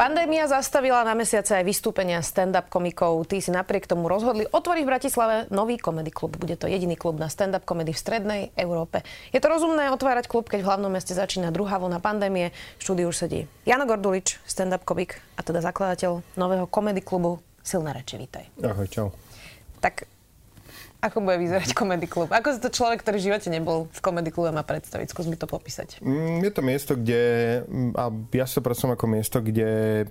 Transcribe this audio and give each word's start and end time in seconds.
Pandémia 0.00 0.48
zastavila 0.48 1.04
na 1.04 1.12
mesiace 1.12 1.60
aj 1.60 1.68
vystúpenia 1.68 2.24
stand-up 2.24 2.72
komikov. 2.72 3.20
Tí 3.28 3.44
si 3.44 3.52
napriek 3.52 3.84
tomu 3.84 4.08
rozhodli 4.08 4.48
otvoriť 4.48 4.80
v 4.80 4.88
Bratislave 4.88 5.36
nový 5.52 5.76
komedy 5.76 6.08
klub. 6.08 6.40
Bude 6.40 6.56
to 6.56 6.72
jediný 6.72 6.96
klub 6.96 7.20
na 7.20 7.28
stand-up 7.28 7.68
komedy 7.68 7.92
v 7.92 8.00
strednej 8.00 8.42
Európe. 8.56 9.04
Je 9.28 9.36
to 9.44 9.52
rozumné 9.52 9.92
otvárať 9.92 10.24
klub, 10.24 10.48
keď 10.48 10.64
v 10.64 10.68
hlavnom 10.72 10.88
meste 10.88 11.12
začína 11.12 11.52
druhá 11.52 11.76
vlna 11.76 12.00
pandémie. 12.00 12.48
V 12.80 12.88
štúdiu 12.88 13.12
už 13.12 13.28
sedí 13.28 13.44
Jano 13.68 13.84
Gordulič, 13.84 14.40
stand-up 14.48 14.88
komik 14.88 15.20
a 15.36 15.44
teda 15.44 15.60
zakladateľ 15.60 16.24
nového 16.32 16.64
komedy 16.64 17.04
klubu 17.04 17.44
Silné 17.60 17.92
reči. 17.92 18.16
Vítaj. 18.16 18.48
Ahoj, 18.64 18.88
čau. 18.88 19.12
Tak 19.84 20.08
ako 21.00 21.24
bude 21.24 21.40
vyzerať 21.40 21.72
komedy 21.80 22.06
klub? 22.06 22.28
Ako 22.28 22.52
sa 22.52 22.60
to 22.60 22.70
človek, 22.70 23.00
ktorý 23.00 23.16
v 23.18 23.26
živote 23.32 23.48
nebol 23.48 23.88
v 23.88 24.00
komedy 24.04 24.28
klube 24.28 24.52
má 24.52 24.62
predstaviť? 24.62 25.10
Skús 25.10 25.26
mi 25.26 25.40
to 25.40 25.48
popísať. 25.48 26.04
Mm, 26.04 26.44
je 26.44 26.52
to 26.52 26.62
miesto, 26.62 26.92
kde, 26.94 27.22
a 27.96 28.04
ja 28.36 28.46
sa 28.46 28.60
predstavím 28.60 28.94
ako 28.94 29.06
miesto, 29.08 29.38
kde 29.40 29.68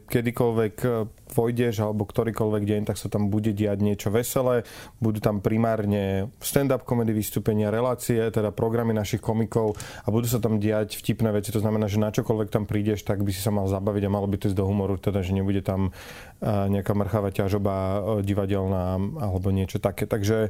kedykoľvek 0.09 0.75
e, 0.81 0.89
vojdeš 1.30 1.85
alebo 1.85 2.09
ktorýkoľvek 2.09 2.63
deň, 2.66 2.81
tak 2.89 2.97
sa 2.97 3.07
tam 3.07 3.30
bude 3.30 3.53
diať 3.53 3.85
niečo 3.85 4.09
veselé. 4.09 4.66
Budú 4.97 5.21
tam 5.21 5.39
primárne 5.45 6.33
stand-up 6.41 6.83
komedy 6.83 7.13
vystúpenia, 7.13 7.69
relácie, 7.69 8.17
teda 8.33 8.49
programy 8.49 8.91
našich 8.97 9.21
komikov 9.21 9.77
a 10.03 10.08
budú 10.09 10.25
sa 10.25 10.41
tam 10.41 10.58
diať 10.58 10.97
vtipné 10.97 11.30
veci. 11.30 11.53
To 11.53 11.61
znamená, 11.61 11.85
že 11.85 12.02
na 12.02 12.09
čokoľvek 12.09 12.49
tam 12.49 12.66
prídeš, 12.66 13.05
tak 13.05 13.21
by 13.21 13.30
si 13.30 13.39
sa 13.39 13.53
mal 13.53 13.69
zabaviť 13.69 14.09
a 14.09 14.13
malo 14.13 14.25
by 14.25 14.41
to 14.41 14.49
ísť 14.49 14.58
do 14.58 14.66
humoru, 14.66 14.97
teda 14.97 15.21
že 15.21 15.38
nebude 15.38 15.61
tam 15.61 15.94
e, 16.41 16.49
nejaká 16.49 16.97
mrchavá 16.97 17.30
ťažoba 17.30 17.73
e, 17.77 17.97
divadelná 18.25 18.97
alebo 19.21 19.53
niečo 19.53 19.78
také. 19.78 20.09
Takže 20.09 20.50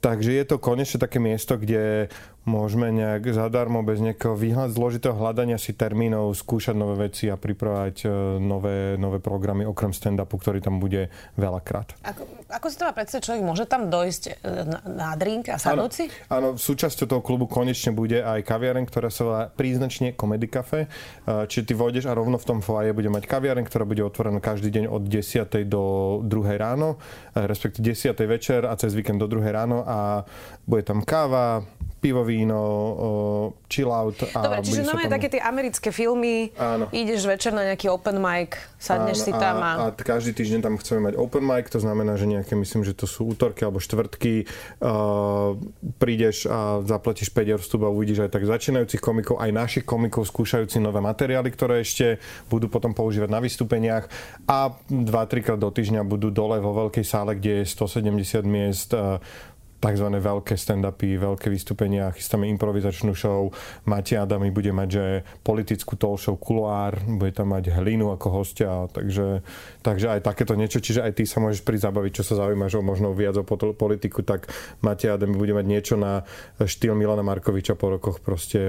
Takže 0.00 0.32
je 0.32 0.44
to 0.44 0.56
konečne 0.58 0.96
také 0.96 1.20
miesto, 1.20 1.60
kde 1.60 2.08
môžeme 2.50 2.90
nejak 2.90 3.30
zadarmo, 3.30 3.86
bez 3.86 4.02
nejakého 4.02 4.34
výhľad, 4.34 4.74
zložitého 4.74 5.14
hľadania 5.14 5.54
si 5.54 5.70
termínov, 5.70 6.34
skúšať 6.34 6.74
nové 6.74 7.06
veci 7.06 7.30
a 7.30 7.38
pripravať 7.38 7.96
e, 8.02 8.06
nové, 8.42 8.98
nové 8.98 9.22
programy 9.22 9.62
okrem 9.62 9.94
stand-upu, 9.94 10.34
ktorý 10.34 10.58
tam 10.58 10.82
bude 10.82 11.14
veľakrát. 11.38 11.94
Ako, 12.02 12.26
ako 12.50 12.66
si 12.66 12.76
to 12.76 12.84
má 12.90 12.92
predstaviť, 12.92 13.22
človek 13.22 13.42
môže 13.46 13.64
tam 13.70 13.86
dojsť 13.86 14.22
e, 14.26 14.32
na, 14.66 14.78
na 14.82 15.08
drink 15.14 15.54
a 15.54 15.62
sadnúť 15.62 15.92
si? 15.94 16.04
Áno, 16.26 16.58
súčasťou 16.58 17.06
toho 17.06 17.22
klubu 17.22 17.46
konečne 17.46 17.94
bude 17.94 18.18
aj 18.18 18.42
kaviareň, 18.42 18.84
ktorá 18.90 19.08
sa 19.14 19.22
volá 19.22 19.42
príznačne 19.46 20.18
Comedy 20.18 20.50
Cafe. 20.50 20.90
E, 21.24 21.46
čiže 21.46 21.70
ty 21.70 21.72
vojdeš 21.78 22.10
a 22.10 22.18
rovno 22.18 22.34
v 22.34 22.48
tom 22.50 22.58
foaje 22.58 22.90
bude 22.90 23.06
mať 23.06 23.30
kaviareň, 23.30 23.62
ktorá 23.70 23.86
bude 23.86 24.02
otvorená 24.02 24.42
každý 24.42 24.74
deň 24.74 24.84
od 24.90 25.06
10. 25.06 25.46
do 25.70 25.82
2. 26.26 26.58
ráno, 26.58 26.98
respektíve 27.38 27.94
10. 27.94 28.18
večer 28.26 28.66
a 28.66 28.74
cez 28.74 28.96
víkend 28.96 29.22
do 29.22 29.30
2. 29.30 29.46
ráno 29.54 29.86
a 29.86 30.26
bude 30.66 30.82
tam 30.82 31.06
káva, 31.06 31.62
pivo, 32.00 32.24
víno, 32.24 32.58
chill 33.68 33.92
out. 33.92 34.16
A 34.32 34.40
Dobre, 34.40 34.64
čiže 34.64 34.88
máme 34.88 35.06
tam... 35.06 35.14
také 35.20 35.28
tie 35.36 35.42
americké 35.44 35.92
filmy, 35.92 36.48
Áno. 36.56 36.88
ideš 36.90 37.28
večer 37.28 37.52
na 37.52 37.68
nejaký 37.68 37.92
open 37.92 38.16
mic, 38.16 38.56
sadneš 38.80 39.20
Áno, 39.20 39.26
si 39.28 39.32
tam 39.36 39.56
a... 39.60 39.70
a... 39.84 39.84
každý 39.92 40.32
týždeň 40.32 40.60
tam 40.64 40.74
chceme 40.80 41.12
mať 41.12 41.14
open 41.20 41.44
mic, 41.44 41.68
to 41.68 41.76
znamená, 41.76 42.16
že 42.16 42.24
nejaké, 42.24 42.56
myslím, 42.56 42.88
že 42.88 42.96
to 42.96 43.04
sú 43.04 43.28
útorky 43.28 43.68
alebo 43.68 43.84
štvrtky, 43.84 44.48
uh, 44.80 45.54
prídeš 46.00 46.48
a 46.48 46.80
zaplatíš 46.88 47.28
5 47.36 47.52
eur 47.52 47.60
vstup 47.60 47.84
a 47.84 47.92
uvidíš 47.92 48.24
aj 48.24 48.30
tak 48.32 48.48
začínajúcich 48.48 48.98
komikov, 49.04 49.36
aj 49.36 49.52
našich 49.52 49.84
komikov 49.84 50.24
skúšajúci 50.24 50.80
nové 50.80 51.04
materiály, 51.04 51.52
ktoré 51.52 51.84
ešte 51.84 52.16
budú 52.48 52.72
potom 52.72 52.96
používať 52.96 53.28
na 53.28 53.44
vystúpeniach 53.44 54.08
a 54.48 54.72
2-3 54.88 55.44
krát 55.44 55.60
do 55.60 55.68
týždňa 55.68 56.00
budú 56.08 56.32
dole 56.32 56.56
vo 56.64 56.72
veľkej 56.88 57.04
sále, 57.04 57.36
kde 57.36 57.62
je 57.62 57.64
170 57.68 58.40
miest 58.48 58.96
uh, 58.96 59.20
tzv. 59.80 60.06
veľké 60.12 60.54
stand-upy, 60.60 61.16
veľké 61.16 61.48
vystúpenia, 61.48 62.12
chystáme 62.12 62.44
improvizačnú 62.52 63.16
show, 63.16 63.48
Mati 63.88 64.14
Adami 64.14 64.52
bude 64.52 64.70
mať, 64.76 64.88
že 64.92 65.04
politickú 65.40 65.96
talk 65.96 66.20
show 66.20 66.36
Kuloár, 66.36 67.00
bude 67.08 67.32
tam 67.32 67.56
mať 67.56 67.72
Hlinu 67.72 68.12
ako 68.12 68.44
hostia, 68.44 68.84
takže, 68.92 69.40
takže 69.80 70.12
aj 70.12 70.20
takéto 70.20 70.52
niečo, 70.52 70.84
čiže 70.84 71.00
aj 71.00 71.12
ty 71.16 71.24
sa 71.24 71.40
môžeš 71.40 71.64
prísť 71.64 71.88
zabaviť, 71.88 72.12
čo 72.20 72.24
sa 72.28 72.44
zaujímaš 72.44 72.76
o 72.76 72.84
možno 72.84 73.16
viac 73.16 73.40
o 73.40 73.44
politiku, 73.72 74.20
tak 74.20 74.52
Mati 74.84 75.08
Adami 75.08 75.32
bude 75.32 75.56
mať 75.56 75.66
niečo 75.66 75.94
na 75.96 76.28
štýl 76.60 76.92
Milana 76.92 77.24
Markoviča 77.24 77.72
po 77.72 77.96
rokoch, 77.96 78.20
proste 78.20 78.68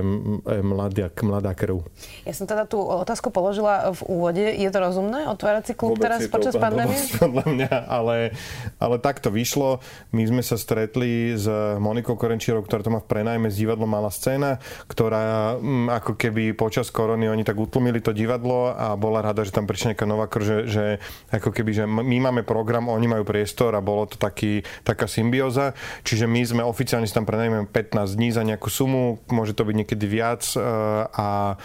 mladá, 0.63 1.11
mladá 1.19 1.51
krv. 1.51 1.83
Ja 2.23 2.31
som 2.31 2.47
teda 2.47 2.63
tú 2.63 2.79
otázku 2.79 3.35
položila 3.35 3.91
v 3.91 4.01
úvode, 4.07 4.45
je 4.47 4.69
to 4.71 4.79
rozumné 4.79 5.27
otvárať 5.27 5.63
si 5.67 5.73
klub 5.75 5.99
Vôbec 5.99 6.07
teraz 6.07 6.19
počas 6.31 6.55
pandémie? 6.55 6.95
Podľa 7.23 7.45
mňa, 7.51 7.73
ale, 7.91 8.31
ale 8.79 8.95
tak 9.03 9.19
to 9.19 9.27
vyšlo. 9.27 9.83
My 10.15 10.23
sme 10.23 10.39
sa 10.39 10.55
stretli 10.55 11.00
stretli 11.01 11.33
s 11.33 11.49
Monikou 11.81 12.13
Korenčírov, 12.13 12.61
ktorá 12.69 12.85
to 12.85 12.93
má 12.93 13.01
v 13.01 13.09
prenajme 13.09 13.49
z 13.49 13.65
divadlo 13.65 13.89
Malá 13.89 14.13
scéna, 14.13 14.61
ktorá 14.85 15.57
mm, 15.57 15.89
ako 15.97 16.13
keby 16.13 16.53
počas 16.53 16.93
korony 16.93 17.25
oni 17.25 17.41
tak 17.41 17.57
utlmili 17.57 17.97
to 18.05 18.13
divadlo 18.13 18.69
a 18.69 18.93
bola 18.93 19.25
rada, 19.25 19.41
že 19.41 19.49
tam 19.49 19.65
prišla 19.65 19.97
nejaká 19.97 20.05
nová 20.05 20.29
krv, 20.29 20.45
že, 20.45 20.57
že 20.69 20.85
ako 21.33 21.49
keby, 21.49 21.71
že 21.73 21.83
my 21.89 22.17
máme 22.29 22.41
program, 22.45 22.85
oni 22.85 23.09
majú 23.09 23.25
priestor 23.25 23.73
a 23.73 23.81
bolo 23.81 24.05
to 24.05 24.21
taký, 24.21 24.61
taká 24.85 25.09
symbióza. 25.09 25.73
Čiže 26.05 26.29
my 26.29 26.41
sme 26.45 26.61
oficiálne 26.61 27.09
si 27.09 27.17
tam 27.17 27.25
prenajme 27.25 27.65
15 27.65 28.17
dní 28.17 28.29
za 28.29 28.45
nejakú 28.45 28.69
sumu, 28.69 29.25
môže 29.33 29.57
to 29.57 29.65
byť 29.65 29.75
niekedy 29.81 30.05
viac 30.05 30.45
e, 30.53 30.61
a 31.09 31.57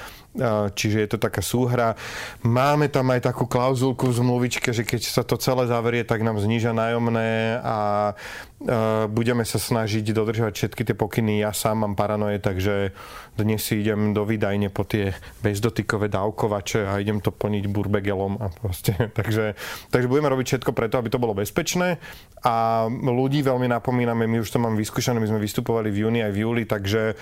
čiže 0.72 0.98
je 1.04 1.08
to 1.08 1.18
taká 1.18 1.40
súhra. 1.40 1.96
Máme 2.44 2.92
tam 2.92 3.08
aj 3.12 3.32
takú 3.32 3.48
klauzulku 3.48 4.12
v 4.12 4.16
zmluvičke, 4.20 4.70
že 4.70 4.84
keď 4.84 5.00
sa 5.04 5.22
to 5.24 5.40
celé 5.40 5.66
zaverie, 5.66 6.04
tak 6.04 6.20
nám 6.20 6.40
zníža 6.40 6.76
nájomné 6.76 7.60
a 7.60 7.76
budeme 9.12 9.44
sa 9.44 9.60
snažiť 9.60 10.16
dodržovať 10.16 10.52
všetky 10.56 10.82
tie 10.88 10.96
pokyny. 10.96 11.44
Ja 11.44 11.52
sám 11.52 11.84
mám 11.84 11.92
paranoje, 11.92 12.40
takže 12.40 12.96
dnes 13.36 13.60
si 13.60 13.84
idem 13.84 14.16
do 14.16 14.24
výdajne 14.24 14.72
po 14.72 14.88
tie 14.88 15.12
bezdotykové 15.44 16.08
dávkovače 16.08 16.88
a 16.88 16.96
idem 16.96 17.20
to 17.20 17.28
plniť 17.36 17.68
burbegelom 17.68 18.40
a 18.40 18.48
proste. 18.48 18.96
takže, 19.18 19.60
takže 19.92 20.08
budeme 20.08 20.32
robiť 20.32 20.46
všetko 20.56 20.72
preto, 20.72 20.96
aby 20.96 21.12
to 21.12 21.20
bolo 21.20 21.36
bezpečné 21.36 22.00
a 22.48 22.86
ľudí 22.88 23.44
veľmi 23.44 23.68
napomíname, 23.68 24.24
my 24.24 24.40
už 24.40 24.48
to 24.48 24.62
máme 24.62 24.80
vyskúšané, 24.80 25.20
my 25.20 25.28
sme 25.28 25.40
vystupovali 25.42 25.92
v 25.92 26.08
júni 26.08 26.20
aj 26.24 26.32
v 26.32 26.40
júli, 26.40 26.62
takže 26.64 27.12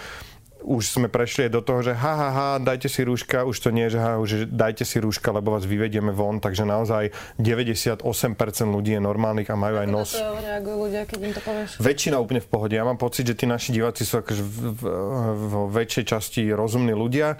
už 0.65 0.97
sme 0.97 1.13
prešli 1.13 1.53
do 1.53 1.61
toho, 1.61 1.85
že 1.85 1.93
ha, 1.93 2.13
ha, 2.17 2.31
ha, 2.33 2.49
dajte 2.57 2.89
si 2.89 3.05
rúška, 3.05 3.45
už 3.45 3.57
to 3.61 3.69
nie, 3.69 3.93
že 3.93 4.01
ha, 4.01 4.17
už 4.17 4.49
dajte 4.49 4.89
si 4.89 4.97
rúška, 4.97 5.29
lebo 5.29 5.53
vás 5.53 5.69
vyvedieme 5.69 6.11
von, 6.11 6.41
takže 6.41 6.65
naozaj 6.65 7.13
98% 7.37 8.01
ľudí 8.73 8.97
je 8.97 9.03
normálnych 9.05 9.53
a 9.53 9.57
majú 9.61 9.77
aj 9.85 9.89
nos. 9.93 10.11
Ako 10.17 10.41
reagujú 10.41 10.77
ľudia, 10.89 11.03
keď 11.05 11.19
im 11.21 11.33
to 11.37 11.43
povieš? 11.45 11.71
Väčšina 11.79 12.17
úplne 12.17 12.41
v 12.41 12.49
pohode. 12.49 12.75
Ja 12.75 12.89
mám 12.89 12.97
pocit, 12.97 13.29
že 13.29 13.37
tí 13.37 13.45
naši 13.45 13.77
diváci 13.77 14.09
sú 14.09 14.25
akože 14.25 14.43
v, 14.43 14.57
v, 14.73 14.83
v 15.45 15.55
väčšej 15.69 16.05
časti 16.09 16.43
rozumní 16.51 16.97
ľudia 16.97 17.37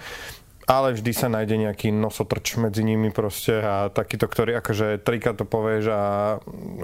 ale 0.65 0.97
vždy 0.97 1.13
sa 1.13 1.29
nájde 1.29 1.61
nejaký 1.61 1.93
nosotrč 1.93 2.57
medzi 2.57 2.81
nimi 2.81 3.13
proste 3.13 3.61
a 3.61 3.93
takýto, 3.93 4.25
ktorý 4.25 4.57
akože 4.65 5.05
trikrát 5.05 5.37
to 5.37 5.45
povieš 5.45 5.85
a 5.93 6.01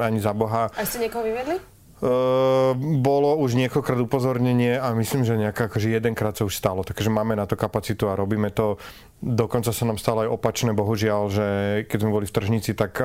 ani 0.05 0.21
za 0.21 0.37
Boha. 0.37 0.69
A 0.77 0.85
ste 0.85 1.01
niekoho 1.01 1.25
vyvedli? 1.25 1.80
Ehm, 2.01 3.05
bolo 3.05 3.37
už 3.45 3.61
niekoľkrát 3.61 4.01
upozornenie 4.01 4.81
a 4.81 4.97
myslím, 4.97 5.21
že 5.21 5.37
nejaká, 5.37 5.69
akože 5.69 5.93
jedenkrát 5.93 6.33
sa 6.33 6.49
už 6.49 6.57
stalo, 6.57 6.81
takže 6.81 7.13
máme 7.13 7.37
na 7.37 7.45
to 7.45 7.61
kapacitu 7.61 8.09
a 8.09 8.17
robíme 8.17 8.49
to. 8.49 8.81
Dokonca 9.21 9.69
sa 9.69 9.85
nám 9.85 10.01
stalo 10.01 10.25
aj 10.25 10.33
opačné, 10.33 10.73
bohužiaľ, 10.73 11.29
že 11.29 11.47
keď 11.93 11.99
sme 12.01 12.17
boli 12.17 12.25
v 12.25 12.33
tržnici, 12.33 12.73
tak 12.73 13.05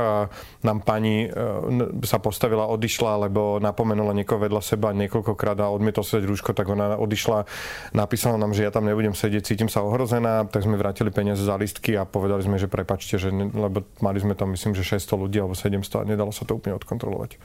nám 0.64 0.80
pani 0.88 1.28
e, 1.28 2.08
sa 2.08 2.24
postavila, 2.24 2.72
odišla, 2.72 3.28
lebo 3.28 3.60
napomenula 3.60 4.16
niekoho 4.16 4.40
vedľa 4.40 4.64
seba 4.64 4.96
niekoľkokrát 4.96 5.60
a 5.60 5.76
odmietol 5.76 6.08
sedieť 6.08 6.32
rúško, 6.32 6.56
tak 6.56 6.72
ona 6.72 6.96
odišla, 6.96 7.44
napísala 7.92 8.40
nám, 8.40 8.56
že 8.56 8.64
ja 8.64 8.72
tam 8.72 8.88
nebudem 8.88 9.12
sedieť, 9.12 9.44
cítim 9.44 9.68
sa 9.68 9.84
ohrozená, 9.84 10.48
tak 10.48 10.64
sme 10.64 10.80
vrátili 10.80 11.12
peniaze 11.12 11.44
za 11.44 11.60
listky 11.60 12.00
a 12.00 12.08
povedali 12.08 12.48
sme, 12.48 12.56
že 12.56 12.72
prepačte, 12.72 13.20
že, 13.20 13.36
lebo 13.36 13.84
mali 14.00 14.24
sme 14.24 14.40
tam 14.40 14.56
myslím, 14.56 14.72
že 14.72 14.88
600 14.88 15.20
ľudí 15.20 15.44
alebo 15.44 15.52
700 15.52 15.84
a 16.00 16.08
nedalo 16.08 16.32
sa 16.32 16.48
to 16.48 16.56
úplne 16.56 16.80
odkontrolovať. 16.80 17.36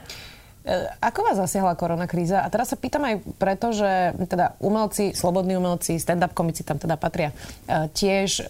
E, 0.61 0.93
ako 1.01 1.25
vás 1.25 1.41
zasiahla 1.41 1.73
korona 1.73 2.05
kríza? 2.05 2.45
A 2.45 2.47
teraz 2.53 2.69
sa 2.69 2.77
pýtam 2.77 3.01
aj 3.01 3.25
preto, 3.41 3.73
že 3.73 4.13
teda 4.29 4.53
umelci, 4.61 5.17
slobodní 5.17 5.57
umelci, 5.57 5.97
stand-up 5.97 6.37
komici 6.37 6.61
tam 6.61 6.77
teda 6.77 7.01
patria, 7.01 7.33
e, 7.65 7.89
tiež 7.89 8.41
e, 8.41 8.43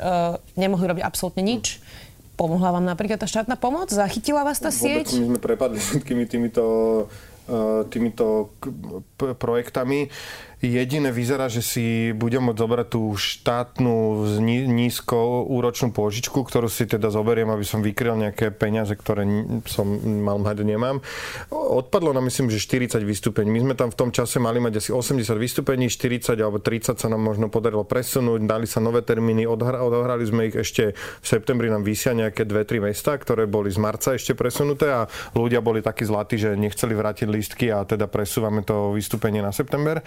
nemohli 0.60 0.86
robiť 0.92 1.04
absolútne 1.08 1.40
nič. 1.40 1.80
Pomohla 2.36 2.76
vám 2.76 2.84
napríklad 2.84 3.22
tá 3.22 3.28
štátna 3.30 3.56
pomoc? 3.56 3.94
Zachytila 3.94 4.44
vás 4.44 4.60
tá 4.60 4.74
Vôbec 4.74 5.08
sieť? 5.08 5.08
My 5.24 5.38
sme 5.38 5.40
prepadli 5.40 5.80
všetkými 5.80 6.24
týmito 6.28 6.64
týmito 7.90 8.56
projektami. 9.18 10.08
Jediné 10.62 11.10
vyzerá, 11.10 11.50
že 11.50 11.66
si 11.66 12.14
budem 12.14 12.46
môcť 12.46 12.62
zobrať 12.62 12.88
tú 12.94 13.18
štátnu 13.18 14.30
nízko 14.70 15.50
úročnú 15.50 15.90
pôžičku, 15.90 16.38
ktorú 16.46 16.70
si 16.70 16.86
teda 16.86 17.10
zoberiem, 17.10 17.50
aby 17.50 17.66
som 17.66 17.82
vykryl 17.82 18.14
nejaké 18.14 18.54
peniaze, 18.54 18.94
ktoré 18.94 19.26
som 19.66 19.90
mal 20.22 20.38
mať, 20.38 20.62
nemám. 20.62 21.02
Odpadlo 21.50 22.14
nám 22.14 22.30
myslím, 22.30 22.54
že 22.54 22.62
40 22.62 23.02
vystúpení. 23.02 23.50
My 23.50 23.66
sme 23.66 23.74
tam 23.74 23.90
v 23.90 23.98
tom 23.98 24.10
čase 24.14 24.38
mali 24.38 24.62
mať 24.62 24.78
asi 24.78 24.94
80 24.94 25.34
vystúpení, 25.34 25.90
40 25.90 26.38
alebo 26.38 26.62
30 26.62 26.94
sa 26.94 27.10
nám 27.10 27.26
možno 27.26 27.50
podarilo 27.50 27.82
presunúť, 27.82 28.46
dali 28.46 28.70
sa 28.70 28.78
nové 28.78 29.02
termíny, 29.02 29.50
odohrali 29.50 30.30
sme 30.30 30.54
ich 30.54 30.62
ešte 30.62 30.94
v 30.94 31.26
septembri 31.26 31.74
nám 31.74 31.82
vysia 31.82 32.14
nejaké 32.14 32.46
2-3 32.46 32.86
mesta, 32.86 33.18
ktoré 33.18 33.50
boli 33.50 33.74
z 33.74 33.82
marca 33.82 34.14
ešte 34.14 34.38
presunuté 34.38 34.94
a 34.94 35.10
ľudia 35.34 35.58
boli 35.58 35.82
takí 35.82 36.06
zlatí, 36.06 36.38
že 36.38 36.54
nechceli 36.54 36.94
vrátiť 36.94 37.26
lístky 37.26 37.74
a 37.74 37.82
teda 37.82 38.06
presúvame 38.06 38.62
to 38.62 38.94
vystúpenie 38.94 39.42
na 39.42 39.50
september 39.50 40.06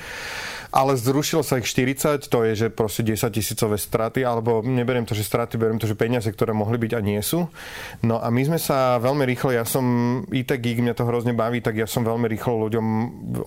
ale 0.70 0.98
zrušilo 0.98 1.42
sa 1.46 1.58
ich 1.58 1.68
40, 1.68 2.26
to 2.26 2.38
je, 2.46 2.52
že 2.54 2.66
proste 2.72 3.06
10 3.06 3.30
tisícové 3.30 3.76
straty, 3.78 4.26
alebo 4.26 4.60
neberiem 4.60 5.06
to, 5.06 5.14
že 5.14 5.26
straty, 5.26 5.56
beriem 5.56 5.78
to, 5.78 5.86
že 5.86 5.96
peniaze, 5.96 6.26
ktoré 6.28 6.50
mohli 6.50 6.76
byť 6.76 6.92
a 6.96 7.00
nie 7.00 7.20
sú. 7.22 7.46
No 8.02 8.18
a 8.20 8.28
my 8.28 8.42
sme 8.44 8.58
sa 8.58 8.98
veľmi 8.98 9.24
rýchlo, 9.24 9.54
ja 9.54 9.64
som 9.64 9.84
IT 10.28 10.50
geek, 10.58 10.82
mňa 10.82 10.94
to 10.98 11.08
hrozne 11.08 11.32
baví, 11.32 11.62
tak 11.62 11.78
ja 11.78 11.86
som 11.86 12.02
veľmi 12.02 12.26
rýchlo 12.28 12.68
ľuďom, 12.68 12.86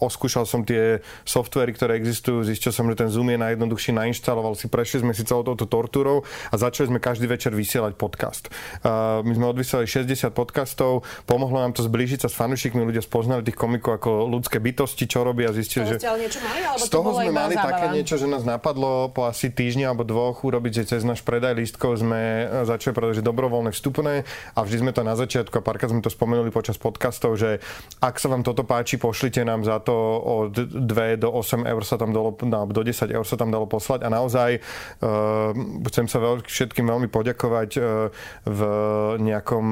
oskúšal 0.01 0.47
som 0.47 0.63
tie 0.63 1.03
softvery, 1.27 1.75
ktoré 1.75 1.99
existujú, 1.99 2.41
zistil 2.47 2.71
som, 2.71 2.87
že 2.89 2.97
ten 2.97 3.09
Zoom 3.11 3.29
je 3.29 3.37
najjednoduchší, 3.37 3.91
nainštaloval 3.93 4.55
si, 4.55 4.71
prešli 4.71 5.03
sme 5.03 5.13
si 5.13 5.27
celou 5.27 5.43
touto 5.43 5.67
tortúrou 5.69 6.23
a 6.49 6.55
začali 6.55 6.89
sme 6.89 6.99
každý 7.03 7.27
večer 7.29 7.51
vysielať 7.53 7.99
podcast. 7.99 8.49
Uh, 8.81 9.21
my 9.21 9.33
sme 9.35 9.45
odvysielali 9.51 9.85
60 9.85 10.31
podcastov, 10.31 11.03
pomohlo 11.27 11.59
nám 11.59 11.75
to 11.75 11.83
zblížiť 11.83 12.25
sa 12.25 12.29
s 12.31 12.35
fanúšikmi, 12.39 12.81
ľudia 12.87 13.03
spoznali 13.03 13.43
tých 13.43 13.59
komikov 13.59 13.99
ako 13.99 14.31
ľudské 14.31 14.63
bytosti, 14.63 15.05
čo 15.05 15.27
robia, 15.27 15.51
zistili, 15.51 15.85
že... 15.85 15.99
niečo 16.17 16.39
mali, 16.41 16.63
alebo 16.63 16.86
z 16.87 16.89
toho 16.95 17.09
sme 17.11 17.31
mali 17.35 17.59
zábava. 17.59 17.69
také 17.75 17.85
niečo, 17.91 18.15
že 18.15 18.31
nás 18.31 18.47
napadlo 18.47 19.11
po 19.11 19.27
asi 19.27 19.51
týždni 19.51 19.83
alebo 19.83 20.07
dvoch 20.07 20.39
urobiť, 20.47 20.83
že 20.83 20.83
cez 20.95 21.01
náš 21.03 21.21
predaj 21.21 21.53
lístkov 21.59 21.99
sme 21.99 22.47
začali 22.63 22.95
predať 22.95 23.19
dobrovoľné 23.19 23.75
vstupné 23.75 24.23
a 24.55 24.59
vždy 24.63 24.77
sme 24.87 24.91
to 24.95 25.03
na 25.03 25.19
začiatku 25.19 25.59
a 25.59 25.65
párkrát 25.65 25.91
sme 25.91 25.99
to 25.99 26.07
spomenuli 26.07 26.49
počas 26.49 26.79
podcastov, 26.79 27.35
že 27.35 27.59
ak 27.99 28.15
sa 28.15 28.31
vám 28.31 28.47
toto 28.47 28.63
páči, 28.63 28.95
pošlite 28.95 29.43
nám 29.43 29.67
za 29.67 29.83
to 29.83 29.95
od 30.23 30.55
2 30.55 31.19
do 31.19 31.29
8 31.35 31.67
eur 31.67 31.81
sa 31.83 31.99
tam 31.99 32.15
dalo, 32.15 32.33
do 32.71 32.81
10 32.81 33.11
eur 33.11 33.25
sa 33.27 33.35
tam 33.35 33.51
dalo 33.51 33.67
poslať 33.67 34.07
a 34.07 34.09
naozaj 34.09 34.63
uh, 34.63 35.51
chcem 35.91 36.07
sa 36.07 36.23
veľ, 36.23 36.47
všetkým 36.47 36.87
veľmi 36.87 37.11
poďakovať 37.11 37.69
uh, 37.77 37.83
v 38.47 38.61
nejakom 39.19 39.67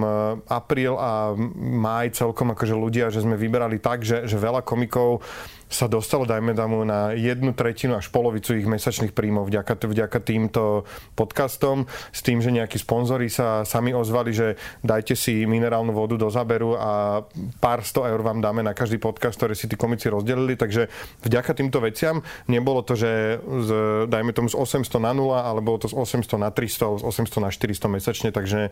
apríl 0.49 0.97
a 0.99 1.31
máj 1.55 2.17
celkom 2.17 2.51
akože 2.51 2.75
ľudia, 2.75 3.13
že 3.13 3.23
sme 3.23 3.39
vyberali 3.39 3.79
tak, 3.79 4.01
že, 4.01 4.25
že 4.25 4.35
veľa 4.35 4.65
komikov 4.65 5.21
sa 5.65 5.89
dostalo, 5.89 6.29
dajme 6.29 6.53
damu, 6.53 6.85
na 6.85 7.11
jednu 7.17 7.51
tretinu 7.57 7.97
až 7.97 8.13
polovicu 8.13 8.53
ich 8.53 8.69
mesačných 8.69 9.11
príjmov 9.11 9.49
vďaka, 9.49 9.73
vďaka 9.81 10.19
týmto 10.21 10.85
podcastom, 11.17 11.89
s 12.13 12.21
tým, 12.21 12.39
že 12.39 12.53
nejakí 12.53 12.77
sponzori 12.77 13.27
sa 13.33 13.65
sami 13.65 13.89
ozvali, 13.91 14.29
že 14.29 14.61
dajte 14.85 15.17
si 15.17 15.43
minerálnu 15.49 15.89
vodu 15.89 16.15
do 16.21 16.29
záberu 16.29 16.77
a 16.77 17.21
pár 17.57 17.81
sto 17.81 18.05
eur 18.05 18.21
vám 18.21 18.45
dáme 18.45 18.61
na 18.61 18.77
každý 18.77 19.01
podcast, 19.01 19.41
ktorý 19.41 19.57
si 19.57 19.65
tí 19.65 19.73
komici 19.73 20.05
rozdelili, 20.07 20.53
takže 20.53 20.87
vďaka 21.25 21.51
týmto 21.57 21.81
veciam 21.81 22.21
nebolo 22.45 22.85
to, 22.85 22.93
že 22.93 23.41
z, 23.41 23.69
dajme 24.05 24.31
tomu 24.37 24.47
z 24.53 24.55
800 24.55 25.01
na 25.01 25.17
0, 25.17 25.33
ale 25.33 25.59
bolo 25.65 25.81
to 25.81 25.89
z 25.89 25.97
800 25.97 26.45
na 26.45 26.53
300, 26.53 27.01
z 27.01 27.03
800 27.03 27.41
na 27.41 27.49
400 27.49 27.89
mesačne, 27.89 28.29
takže 28.29 28.69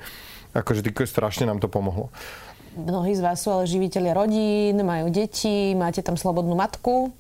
akože 0.54 0.86
strašne 1.10 1.50
nám 1.50 1.58
to 1.58 1.66
pomohlo 1.66 2.14
mnohí 2.78 3.14
z 3.14 3.22
vás 3.22 3.42
sú 3.42 3.54
ale 3.54 3.70
živiteľi 3.70 4.10
rodín, 4.14 4.76
majú 4.82 5.10
deti, 5.14 5.74
máte 5.78 6.02
tam 6.02 6.18
slobodnú 6.18 6.54
matku 6.58 7.14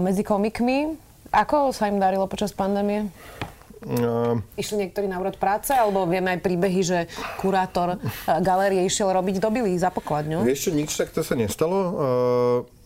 medzi 0.00 0.20
komikmi. 0.20 0.96
Ako 1.32 1.72
sa 1.72 1.88
im 1.88 1.96
darilo 1.96 2.28
počas 2.28 2.52
pandémie? 2.52 3.08
Uh, 3.82 4.38
Išli 4.54 4.86
niektorí 4.86 5.10
na 5.10 5.18
úrod 5.18 5.34
práce, 5.34 5.74
alebo 5.74 6.06
vieme 6.06 6.30
aj 6.30 6.38
príbehy, 6.38 6.80
že 6.86 7.10
kurátor 7.42 7.98
galérie 8.38 8.86
išiel 8.86 9.10
robiť 9.10 9.42
do 9.42 9.50
Billy 9.50 9.74
za 9.74 9.90
pokladňu? 9.90 10.46
Vieš 10.46 10.70
čo, 10.70 10.70
nič 10.70 10.94
takto 10.94 11.26
sa 11.26 11.34
nestalo. 11.34 11.74
Uh, 11.74 11.92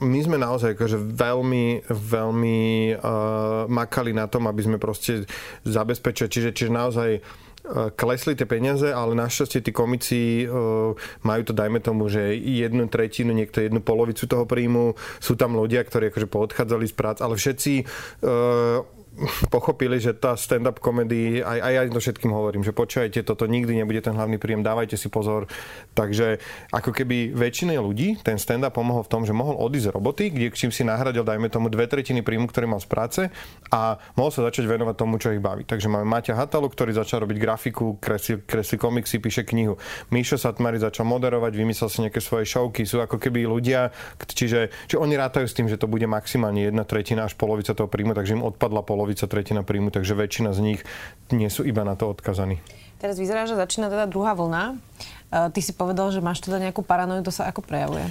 my 0.00 0.18
sme 0.24 0.40
naozaj 0.40 0.72
akože 0.72 0.96
veľmi, 0.96 1.84
veľmi 1.92 2.60
uh, 2.96 3.68
makali 3.68 4.16
na 4.16 4.24
tom, 4.24 4.48
aby 4.48 4.64
sme 4.64 4.80
proste 4.80 5.28
zabezpečili, 5.68 6.32
čiže, 6.32 6.50
čiže 6.56 6.72
naozaj 6.72 7.20
klesli 7.98 8.38
tie 8.38 8.46
peniaze, 8.46 8.88
ale 8.94 9.18
našťastie 9.18 9.60
tí 9.60 9.74
komici 9.74 10.46
majú 11.26 11.42
to, 11.42 11.52
dajme 11.52 11.82
tomu, 11.82 12.06
že 12.06 12.38
jednu 12.38 12.86
tretinu, 12.86 13.34
niekto 13.34 13.58
jednu 13.58 13.82
polovicu 13.82 14.24
toho 14.30 14.46
príjmu. 14.46 14.94
Sú 15.18 15.34
tam 15.34 15.58
ľudia, 15.58 15.82
ktorí 15.82 16.14
akože 16.14 16.28
poodchádzali 16.30 16.86
z 16.86 16.94
prác, 16.94 17.18
ale 17.18 17.34
všetci 17.34 17.72
pochopili, 19.48 19.96
že 19.96 20.12
tá 20.12 20.36
stand-up 20.36 20.78
komedy, 20.78 21.40
aj, 21.40 21.58
aj 21.58 21.72
ja 21.72 21.82
to 21.88 22.00
všetkým 22.00 22.32
hovorím, 22.32 22.62
že 22.62 22.76
počujete, 22.76 23.24
toto 23.24 23.48
nikdy 23.48 23.80
nebude 23.80 24.04
ten 24.04 24.12
hlavný 24.12 24.36
príjem, 24.36 24.60
dávajte 24.60 25.00
si 25.00 25.08
pozor. 25.08 25.48
Takže 25.96 26.38
ako 26.70 26.92
keby 26.92 27.32
väčšine 27.32 27.80
ľudí 27.80 28.20
ten 28.20 28.36
stand-up 28.36 28.76
pomohol 28.76 29.08
v 29.08 29.10
tom, 29.12 29.22
že 29.24 29.32
mohol 29.32 29.56
odísť 29.56 29.88
z 29.88 29.94
roboty, 29.96 30.24
kde 30.28 30.52
čím 30.52 30.68
si 30.72 30.84
nahradil, 30.84 31.24
dajme 31.24 31.48
tomu, 31.48 31.72
dve 31.72 31.88
tretiny 31.88 32.20
príjmu, 32.20 32.48
ktorý 32.52 32.68
mal 32.68 32.80
z 32.82 32.88
práce 32.88 33.20
a 33.72 33.96
mohol 34.20 34.30
sa 34.32 34.44
začať 34.44 34.68
venovať 34.68 34.94
tomu, 34.98 35.16
čo 35.16 35.32
ich 35.32 35.40
baví. 35.40 35.64
Takže 35.64 35.88
máme 35.88 36.04
Maťa 36.04 36.36
Hatalu, 36.36 36.68
ktorý 36.68 36.92
začal 36.92 37.24
robiť 37.24 37.38
grafiku, 37.40 37.96
kresli, 37.96 38.42
kresli 38.44 38.76
komiksy, 38.76 39.16
píše 39.22 39.42
knihu. 39.48 39.80
Míšo 40.12 40.36
Satmari 40.36 40.76
začal 40.76 41.08
moderovať, 41.08 41.52
vymyslel 41.56 41.88
si 41.88 41.98
nejaké 42.04 42.20
svoje 42.20 42.44
šovky, 42.44 42.84
sú 42.84 43.00
ako 43.00 43.16
keby 43.16 43.48
ľudia, 43.48 43.94
čiže, 44.26 44.68
čiže 44.90 44.98
oni 45.00 45.14
rátajú 45.16 45.46
s 45.48 45.56
tým, 45.56 45.70
že 45.70 45.80
to 45.80 45.88
bude 45.88 46.04
maximálne 46.04 46.66
jedna 46.66 46.84
tretina 46.84 47.24
až 47.24 47.38
polovica 47.38 47.72
toho 47.72 47.88
príjmu, 47.88 48.12
takže 48.12 48.36
im 48.36 48.44
odpadla 48.44 48.82
polovica 48.82 49.05
polovica, 49.06 49.30
tretina 49.30 49.62
príjmu, 49.62 49.94
takže 49.94 50.18
väčšina 50.18 50.50
z 50.50 50.60
nich 50.66 50.80
nie 51.30 51.46
sú 51.46 51.62
iba 51.62 51.86
na 51.86 51.94
to 51.94 52.10
odkazaní. 52.10 52.58
Teraz 52.98 53.14
vyzerá, 53.22 53.46
že 53.46 53.54
začína 53.54 53.86
teda 53.86 54.10
druhá 54.10 54.34
vlna. 54.34 54.74
E, 55.30 55.54
ty 55.54 55.62
si 55.62 55.70
povedal, 55.70 56.10
že 56.10 56.18
máš 56.18 56.42
teda 56.42 56.58
nejakú 56.58 56.82
paranoju, 56.82 57.22
to 57.22 57.30
sa 57.30 57.46
ako 57.46 57.62
prejavuje? 57.62 58.02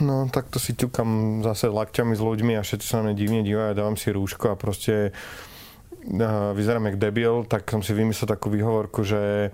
No, 0.00 0.24
tak 0.32 0.48
to 0.48 0.56
si 0.56 0.72
ťukam 0.72 1.44
zase 1.44 1.68
lakťami 1.68 2.16
s 2.16 2.22
ľuďmi 2.24 2.56
a 2.56 2.64
všetci 2.64 2.86
sa 2.88 3.04
na 3.04 3.12
mňa 3.12 3.14
divne 3.20 3.40
dívajú, 3.44 3.76
dávam 3.76 4.00
si 4.00 4.08
rúško 4.08 4.56
a 4.56 4.56
proste 4.56 5.12
uh, 5.12 6.56
vyzerám 6.56 6.88
jak 6.88 6.96
debil, 6.96 7.44
tak 7.44 7.68
som 7.68 7.84
si 7.84 7.92
vymyslel 7.92 8.24
takú 8.24 8.48
výhovorku, 8.48 9.04
že 9.04 9.52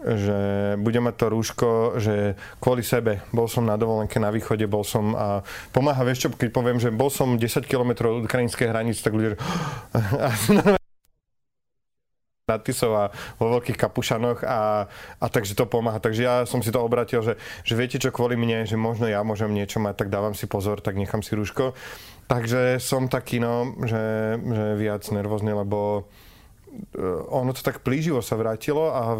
že 0.00 0.38
budem 0.80 1.04
mať 1.04 1.14
to 1.20 1.26
rúško, 1.28 1.68
že 2.00 2.34
kvôli 2.56 2.80
sebe. 2.80 3.20
Bol 3.30 3.46
som 3.46 3.68
na 3.68 3.76
dovolenke 3.76 4.16
na 4.16 4.32
východe, 4.32 4.64
bol 4.64 4.84
som 4.84 5.12
a 5.12 5.44
pomáha, 5.76 6.00
vieš 6.08 6.26
čo, 6.26 6.28
keď 6.32 6.50
poviem, 6.50 6.78
že 6.80 6.88
bol 6.88 7.12
som 7.12 7.36
10 7.36 7.68
km 7.68 8.08
od 8.08 8.24
ukrajinskej 8.24 8.72
hranice, 8.72 9.04
tak 9.04 9.12
ľudia 9.12 9.36
na 12.50 12.58
Tisov 12.58 12.92
a 12.98 13.04
vo 13.38 13.46
veľkých 13.54 13.78
kapušanoch 13.78 14.42
a, 14.42 14.90
a 15.22 15.26
takže 15.30 15.54
to 15.54 15.70
pomáha. 15.70 16.02
Takže 16.02 16.22
ja 16.26 16.34
som 16.50 16.58
si 16.58 16.74
to 16.74 16.82
obratil, 16.82 17.22
že, 17.22 17.38
že 17.62 17.78
viete 17.78 18.02
čo, 18.02 18.10
kvôli 18.10 18.34
mne, 18.34 18.66
že 18.66 18.74
možno 18.74 19.06
ja 19.06 19.22
môžem 19.22 19.54
niečo 19.54 19.78
mať, 19.78 20.02
tak 20.02 20.08
dávam 20.10 20.34
si 20.34 20.50
pozor, 20.50 20.82
tak 20.82 20.98
nechám 20.98 21.22
si 21.22 21.38
rúško. 21.38 21.78
Takže 22.26 22.82
som 22.82 23.06
taký, 23.06 23.38
no, 23.38 23.74
že, 23.86 24.38
že 24.38 24.66
viac 24.78 25.02
nervózny, 25.06 25.54
lebo 25.54 26.10
ono 27.30 27.50
to 27.50 27.62
tak 27.62 27.82
plíživo 27.82 28.22
sa 28.22 28.38
vrátilo 28.38 28.90
a 28.90 29.14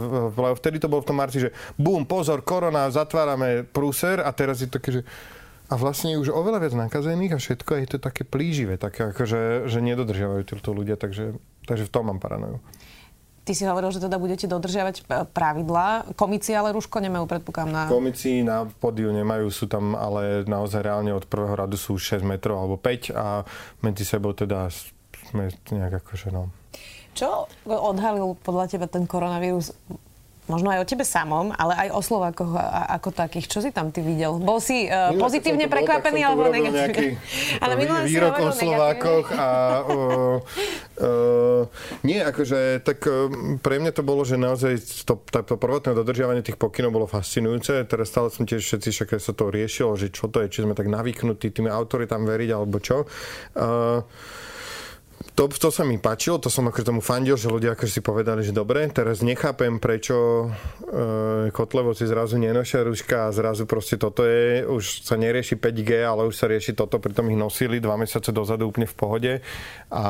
vtedy 0.54 0.78
to 0.78 0.90
bolo 0.90 1.02
v 1.02 1.08
tom 1.10 1.18
marci, 1.18 1.42
že 1.42 1.50
bum, 1.74 2.06
pozor, 2.06 2.42
korona, 2.46 2.90
zatvárame 2.90 3.66
prúser 3.66 4.22
a 4.22 4.30
teraz 4.30 4.62
je 4.62 4.68
to 4.70 4.78
také, 4.78 4.90
že 5.00 5.02
a 5.70 5.78
vlastne 5.78 6.18
už 6.18 6.34
oveľa 6.34 6.66
viac 6.66 6.74
nakazených 6.74 7.38
a 7.38 7.38
všetko 7.38 7.70
je 7.78 7.86
to 7.94 7.98
také 8.02 8.26
plíživé, 8.26 8.74
také 8.74 9.14
akože, 9.14 9.70
že 9.70 9.78
nedodržiavajú 9.78 10.42
títo 10.42 10.74
ľudia, 10.74 10.98
takže, 10.98 11.38
takže 11.62 11.86
v 11.86 11.92
tom 11.94 12.10
mám 12.10 12.18
paranoju. 12.18 12.58
Ty 13.46 13.52
si 13.54 13.64
hovoril, 13.64 13.94
že 13.94 14.02
teda 14.02 14.18
budete 14.18 14.50
dodržiavať 14.50 14.96
e, 15.00 15.02
pravidlá. 15.30 16.12
Komici 16.18 16.52
ale 16.52 16.74
rúško 16.74 16.98
nemajú, 17.00 17.24
predpokladám, 17.24 17.70
na... 17.72 17.82
Komici 17.86 18.42
na 18.42 18.66
podiu 18.66 19.14
nemajú, 19.14 19.46
sú 19.48 19.70
tam 19.70 19.94
ale 19.94 20.42
naozaj 20.44 20.82
reálne 20.82 21.14
od 21.14 21.24
prvého 21.24 21.54
radu 21.54 21.78
sú 21.78 21.96
6 21.96 22.20
metrov 22.26 22.60
alebo 22.60 22.76
5 22.76 23.14
a 23.14 23.46
medzi 23.80 24.02
sebou 24.02 24.34
teda 24.34 24.68
sme 25.30 25.54
nejak 25.70 26.02
akože 26.02 26.34
no 26.34 26.50
čo 27.20 27.44
odhalil 27.68 28.32
podľa 28.40 28.64
teba 28.72 28.86
ten 28.88 29.04
koronavírus 29.04 29.76
možno 30.50 30.74
aj 30.74 30.82
o 30.82 30.86
tebe 30.88 31.06
samom, 31.06 31.54
ale 31.54 31.78
aj 31.86 31.88
o 31.94 32.00
Slovákoch 32.02 32.58
ako 32.98 33.14
takých. 33.14 33.46
Čo 33.46 33.58
si 33.62 33.70
tam 33.70 33.94
ty 33.94 34.02
videl? 34.02 34.34
Bol 34.42 34.58
si 34.58 34.90
uh, 34.90 35.14
pozitívne 35.14 35.70
prekvapený 35.70 36.26
alebo 36.26 36.50
negatívne? 36.50 37.14
ale 37.62 37.72
minulé 37.78 38.10
výrok 38.10 38.34
o 38.42 38.50
Slovákoch 38.50 39.30
a 39.30 39.48
uh, 39.86 40.42
uh, 40.98 41.62
nie, 42.02 42.18
akože 42.18 42.82
tak 42.82 42.98
uh, 43.06 43.30
pre 43.62 43.78
mňa 43.78 43.94
to 43.94 44.02
bolo, 44.02 44.26
že 44.26 44.34
naozaj 44.34 45.06
to, 45.06 45.22
to 45.22 45.54
prvotné 45.54 45.94
dodržiavanie 45.94 46.42
tých 46.42 46.58
pokynov 46.58 46.90
bolo 46.90 47.06
fascinujúce. 47.06 47.86
Teraz 47.86 48.10
stále 48.10 48.34
som 48.34 48.42
tiež 48.42 48.66
všetci 48.66 48.90
však 48.90 49.08
sa 49.22 49.30
to 49.30 49.54
riešilo, 49.54 49.94
že 49.94 50.10
čo 50.10 50.26
to 50.26 50.42
je, 50.42 50.50
či 50.50 50.66
sme 50.66 50.74
tak 50.74 50.90
navyknutí 50.90 51.54
tými 51.54 51.70
autoritám 51.70 52.26
veriť 52.26 52.50
alebo 52.50 52.82
čo. 52.82 53.06
Uh, 53.54 54.02
to, 55.20 55.52
to 55.52 55.68
sa 55.68 55.84
mi 55.84 56.00
páčilo, 56.00 56.40
to 56.40 56.48
som 56.48 56.64
akože 56.72 56.88
tomu 56.88 57.04
fandil, 57.04 57.36
že 57.36 57.52
ľudia 57.52 57.76
akože 57.76 57.92
si 57.92 58.00
povedali, 58.00 58.40
že 58.40 58.56
dobre, 58.56 58.88
teraz 58.88 59.20
nechápem, 59.20 59.76
prečo 59.76 60.48
e, 60.48 61.52
Kotlevo 61.52 61.92
si 61.92 62.08
zrazu 62.08 62.40
nenošia 62.40 62.80
ruška 62.80 63.28
a 63.28 63.34
zrazu 63.34 63.68
proste 63.68 64.00
toto 64.00 64.24
je, 64.24 64.64
už 64.64 65.04
sa 65.04 65.20
nerieši 65.20 65.60
5G, 65.60 66.08
ale 66.08 66.24
už 66.24 66.36
sa 66.40 66.48
rieši 66.48 66.72
toto, 66.72 66.96
pritom 66.96 67.28
ich 67.28 67.36
nosili 67.36 67.84
dva 67.84 68.00
mesiace 68.00 68.32
dozadu 68.32 68.72
úplne 68.72 68.88
v 68.88 68.96
pohode 68.96 69.32
a 69.92 70.04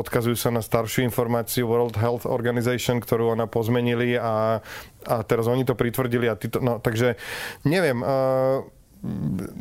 odkazujú 0.00 0.36
sa 0.36 0.48
na 0.48 0.64
staršiu 0.64 1.04
informáciu 1.04 1.68
World 1.68 2.00
Health 2.00 2.24
Organization, 2.24 3.04
ktorú 3.04 3.36
ona 3.36 3.44
pozmenili 3.44 4.16
a, 4.16 4.64
a 5.04 5.16
teraz 5.28 5.44
oni 5.44 5.68
to 5.68 5.76
pritvrdili 5.76 6.24
a 6.24 6.40
to, 6.40 6.56
no, 6.56 6.80
takže 6.80 7.20
neviem, 7.68 8.00
uh, 8.00 8.64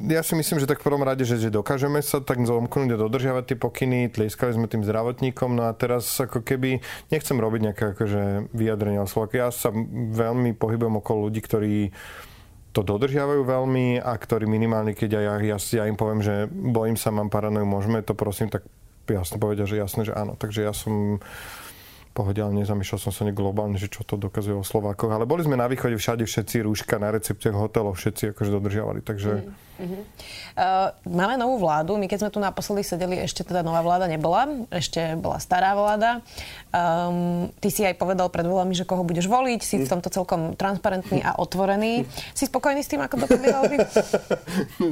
ja 0.05 0.21
si 0.21 0.37
myslím, 0.37 0.61
že 0.61 0.69
tak 0.69 0.85
v 0.85 0.87
prvom 0.93 1.01
rade, 1.01 1.25
že, 1.25 1.41
že 1.41 1.49
dokážeme 1.49 1.97
sa 2.05 2.21
tak 2.21 2.45
zomknúť 2.45 2.93
a 2.93 3.01
dodržiavať 3.01 3.43
tie 3.49 3.57
pokyny, 3.57 4.13
tlieskali 4.13 4.53
sme 4.53 4.69
tým 4.69 4.85
zdravotníkom, 4.85 5.57
no 5.57 5.65
a 5.65 5.73
teraz 5.73 6.05
ako 6.21 6.45
keby 6.45 6.77
nechcem 7.09 7.41
robiť 7.41 7.61
nejaké 7.65 7.83
akože 7.97 8.53
vyjadrenia 8.53 9.01
o 9.01 9.09
Slovakia. 9.09 9.49
Ja 9.49 9.51
sa 9.53 9.73
veľmi 10.13 10.53
pohybujem 10.53 10.93
okolo 11.01 11.25
ľudí, 11.25 11.41
ktorí 11.41 11.89
to 12.71 12.85
dodržiavajú 12.85 13.41
veľmi 13.41 13.99
a 13.99 14.13
ktorí 14.13 14.45
minimálne, 14.45 14.93
keď 14.93 15.09
ja, 15.17 15.21
ja, 15.41 15.57
ja 15.57 15.83
im 15.89 15.97
poviem, 15.97 16.21
že 16.21 16.45
bojím 16.47 16.95
sa, 16.95 17.09
mám 17.09 17.33
paranoju, 17.33 17.65
môžeme 17.65 18.05
to 18.05 18.13
prosím, 18.13 18.47
tak 18.53 18.63
jasne 19.09 19.41
povedia, 19.41 19.65
že 19.65 19.81
jasne, 19.81 20.05
že 20.05 20.13
áno. 20.13 20.37
Takže 20.37 20.69
ja 20.69 20.71
som 20.71 21.19
pohode, 22.11 22.39
ale 22.43 22.63
nezamýšľal 22.63 22.99
som 22.99 23.11
sa 23.15 23.23
globálne, 23.31 23.79
že 23.79 23.87
čo 23.87 24.03
to 24.03 24.19
dokazuje 24.19 24.53
o 24.53 24.63
Slovákoch. 24.63 25.11
Ale 25.11 25.23
boli 25.23 25.47
sme 25.47 25.55
na 25.55 25.65
východe 25.65 25.95
všade 25.95 26.27
všetci 26.27 26.67
rúška 26.67 26.99
na 26.99 27.15
recepciách 27.15 27.55
hotelov, 27.55 27.97
všetci 27.97 28.35
akože 28.35 28.49
dodržiavali. 28.51 28.99
Takže... 29.01 29.31
Mm. 29.47 29.70
Uh-huh. 29.81 30.05
Uh, 30.53 30.93
máme 31.09 31.41
novú 31.41 31.57
vládu. 31.65 31.97
My 31.97 32.05
keď 32.05 32.27
sme 32.27 32.31
tu 32.31 32.39
naposledy 32.39 32.85
sedeli, 32.85 33.17
ešte 33.17 33.41
teda 33.41 33.65
nová 33.65 33.81
vláda 33.81 34.05
nebola. 34.05 34.45
Ešte 34.69 35.17
bola 35.17 35.41
stará 35.41 35.73
vláda. 35.73 36.21
Um, 36.69 37.49
ty 37.57 37.73
si 37.73 37.81
aj 37.81 37.97
povedal 37.97 38.29
pred 38.29 38.45
voľami, 38.45 38.77
že 38.77 38.85
koho 38.85 39.01
budeš 39.01 39.25
voliť. 39.25 39.59
Si 39.65 39.81
v 39.81 39.89
tomto 39.89 40.13
celkom 40.13 40.53
transparentný 40.53 41.25
a 41.25 41.35
otvorený. 41.41 42.05
Si 42.37 42.45
spokojný 42.45 42.85
s 42.85 42.89
tým, 42.93 43.01
ako 43.01 43.25
dopadli 43.25 43.47
voľby? 43.49 43.77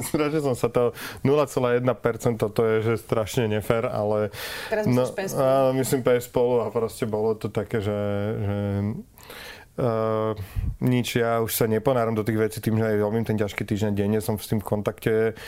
Strašne 0.10 0.40
som 0.42 0.56
sa 0.58 0.68
to 0.74 0.98
0,1% 1.22 1.86
to 2.50 2.62
je 2.66 2.76
že 2.82 2.94
strašne 3.04 3.46
nefér, 3.46 3.86
ale... 3.86 4.34
Teraz 4.72 4.88
no, 4.88 5.06
myslím 5.76 6.02
PS 6.02 6.32
spolu 6.32 6.66
a 6.66 6.72
proste 6.74 7.06
bolo 7.06 7.36
to 7.36 7.52
také, 7.52 7.84
že, 7.84 8.00
že 8.40 8.58
Uh, 9.80 10.36
nič, 10.84 11.24
ja 11.24 11.40
už 11.40 11.56
sa 11.56 11.64
neponáram 11.64 12.12
do 12.12 12.28
tých 12.28 12.36
vecí 12.36 12.60
tým, 12.60 12.76
že 12.76 12.92
aj 12.92 13.00
robím 13.00 13.24
ten 13.24 13.40
ťažký 13.40 13.64
týždeň 13.64 13.96
denne, 13.96 14.20
som 14.20 14.36
s 14.36 14.52
tým 14.52 14.60
v 14.60 14.68
kontakte. 14.68 15.40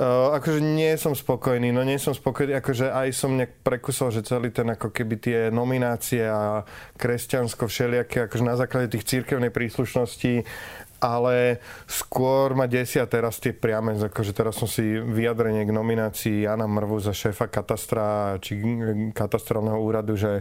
Uh, 0.00 0.32
akože 0.32 0.64
nie 0.64 0.96
som 0.96 1.12
spokojný, 1.12 1.76
no 1.76 1.84
nie 1.84 2.00
som 2.00 2.16
spokojný, 2.16 2.56
akože 2.56 2.88
aj 2.88 3.08
som 3.12 3.36
nejak 3.36 3.60
prekusol, 3.60 4.16
že 4.16 4.24
celý 4.24 4.48
ten 4.48 4.72
ako 4.72 4.96
keby 4.96 5.14
tie 5.20 5.38
nominácie 5.52 6.24
a 6.24 6.64
kresťansko 6.96 7.68
všelijaké, 7.68 8.24
akože 8.24 8.44
na 8.48 8.56
základe 8.56 8.96
tých 8.96 9.04
církevnej 9.04 9.52
príslušnosti 9.52 10.48
ale 10.96 11.60
skôr 11.84 12.56
ma 12.56 12.64
desia 12.64 13.04
teraz 13.04 13.36
tie 13.36 13.52
priame, 13.52 14.00
akože 14.00 14.32
teraz 14.32 14.56
som 14.56 14.64
si 14.64 14.96
vyjadrenie 14.96 15.68
k 15.68 15.76
nominácii 15.76 16.48
Jana 16.48 16.64
Mrvu 16.64 16.96
za 17.04 17.12
šéfa 17.12 17.52
katastra 17.52 18.40
či 18.40 18.56
katastrálneho 19.12 19.76
úradu, 19.76 20.16
že 20.16 20.40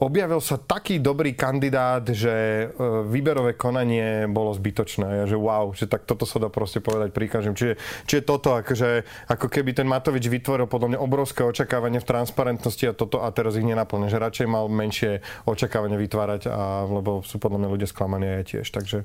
objavil 0.00 0.40
sa 0.40 0.56
taký 0.56 0.98
dobrý 0.98 1.36
kandidát, 1.36 2.02
že 2.08 2.32
e, 2.32 2.64
výberové 3.04 3.54
konanie 3.54 4.24
bolo 4.26 4.56
zbytočné. 4.56 5.22
Ja, 5.22 5.24
že 5.28 5.36
wow, 5.36 5.76
že 5.76 5.84
tak 5.84 6.08
toto 6.08 6.24
sa 6.24 6.40
dá 6.40 6.48
proste 6.48 6.80
povedať 6.80 7.12
pri 7.12 7.28
každom. 7.28 7.52
Čiže, 7.52 7.76
čiže 8.08 8.22
toto, 8.24 8.56
akože, 8.56 9.04
ako 9.28 9.46
keby 9.52 9.76
ten 9.76 9.84
Matovič 9.86 10.26
vytvoril 10.26 10.64
podľa 10.66 10.96
mňa 10.96 10.98
obrovské 11.04 11.44
očakávanie 11.44 12.00
v 12.00 12.08
transparentnosti 12.08 12.84
a 12.88 12.96
toto 12.96 13.20
a 13.20 13.28
teraz 13.30 13.60
ich 13.60 13.68
nenaplne. 13.68 14.08
Že 14.08 14.18
radšej 14.24 14.46
mal 14.48 14.66
menšie 14.72 15.20
očakávanie 15.44 16.00
vytvárať, 16.00 16.48
a, 16.48 16.88
lebo 16.88 17.20
sú 17.20 17.36
podľa 17.36 17.60
mňa 17.60 17.68
ľudia 17.68 17.88
sklamaní 17.88 18.40
aj 18.40 18.44
tiež. 18.56 18.66
Takže 18.72 19.04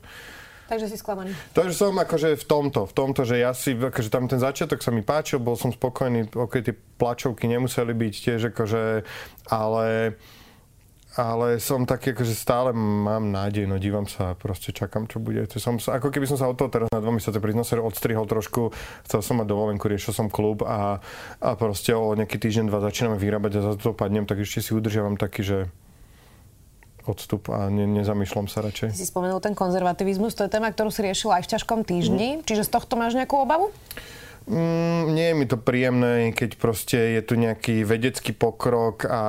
Takže 0.65 0.89
si 0.89 0.97
sklamaný. 0.97 1.29
Takže 1.53 1.77
som 1.77 1.93
akože 1.93 2.41
v 2.41 2.45
tomto, 2.49 2.89
v 2.89 2.93
tomto, 2.97 3.21
že 3.21 3.37
ja 3.37 3.53
si, 3.53 3.77
akože 3.77 4.09
tam 4.09 4.25
ten 4.25 4.41
začiatok 4.41 4.81
sa 4.81 4.89
mi 4.89 5.05
páčil, 5.05 5.37
bol 5.37 5.53
som 5.53 5.69
spokojný, 5.69 6.33
ok, 6.33 6.53
tie 6.65 6.73
plačovky 6.73 7.45
nemuseli 7.45 7.93
byť 7.93 8.13
tiež 8.17 8.41
akože, 8.49 9.05
ale 9.53 10.17
ale 11.15 11.63
som 11.63 11.87
taký, 11.87 12.11
akože 12.11 12.35
stále 12.35 12.75
mám 12.75 13.31
nádej, 13.31 13.63
no 13.65 13.79
dívam 13.79 14.03
sa 14.03 14.35
a 14.35 14.37
proste 14.37 14.75
čakám, 14.75 15.07
čo 15.07 15.23
bude. 15.23 15.47
To 15.47 15.57
som, 15.63 15.79
ako 15.79 16.11
keby 16.11 16.27
som 16.27 16.35
sa 16.35 16.51
od 16.51 16.59
toho 16.59 16.67
teraz 16.67 16.91
na 16.91 16.99
dva 16.99 17.15
mesiace 17.15 17.39
priznal 17.39 17.63
sa 17.63 17.79
odstrihol 17.79 18.27
trošku, 18.27 18.75
chcel 19.07 19.19
som 19.23 19.39
mať 19.39 19.47
dovolenku, 19.47 19.87
riešil 19.87 20.11
som 20.11 20.27
klub 20.27 20.67
a, 20.67 20.99
a 21.39 21.49
proste 21.55 21.95
o 21.95 22.11
nejaký 22.11 22.35
týždeň, 22.35 22.67
dva 22.67 22.83
začíname 22.83 23.15
vyrábať 23.15 23.51
a 23.57 23.61
za 23.63 23.73
to 23.79 23.95
padnem, 23.95 24.27
tak 24.27 24.43
ešte 24.43 24.59
si 24.59 24.71
udržiavam 24.75 25.15
taký, 25.15 25.41
že 25.47 25.57
odstup 27.07 27.47
a 27.53 27.69
ne, 27.69 27.85
nezamýšľam 27.85 28.49
sa 28.49 28.65
radšej. 28.65 28.91
Ty 28.91 28.99
si 28.99 29.07
spomenul 29.07 29.39
ten 29.39 29.53
konzervativizmus, 29.53 30.35
to 30.35 30.45
je 30.45 30.51
téma, 30.51 30.73
ktorú 30.73 30.89
si 30.89 31.05
riešil 31.05 31.31
aj 31.31 31.45
v 31.45 31.51
ťažkom 31.55 31.79
týždni, 31.85 32.41
mm. 32.41 32.49
čiže 32.49 32.65
z 32.65 32.73
tohto 32.75 32.97
máš 32.97 33.13
nejakú 33.13 33.39
obavu? 33.39 33.71
Mm, 34.45 35.17
nie 35.17 35.33
je 35.33 35.33
mi 35.33 35.45
to 35.49 35.57
príjemné, 35.57 36.29
keď 36.37 36.61
proste 36.61 37.17
je 37.17 37.21
tu 37.25 37.33
nejaký 37.33 37.81
vedecký 37.81 38.29
pokrok 38.29 39.09
a 39.09 39.21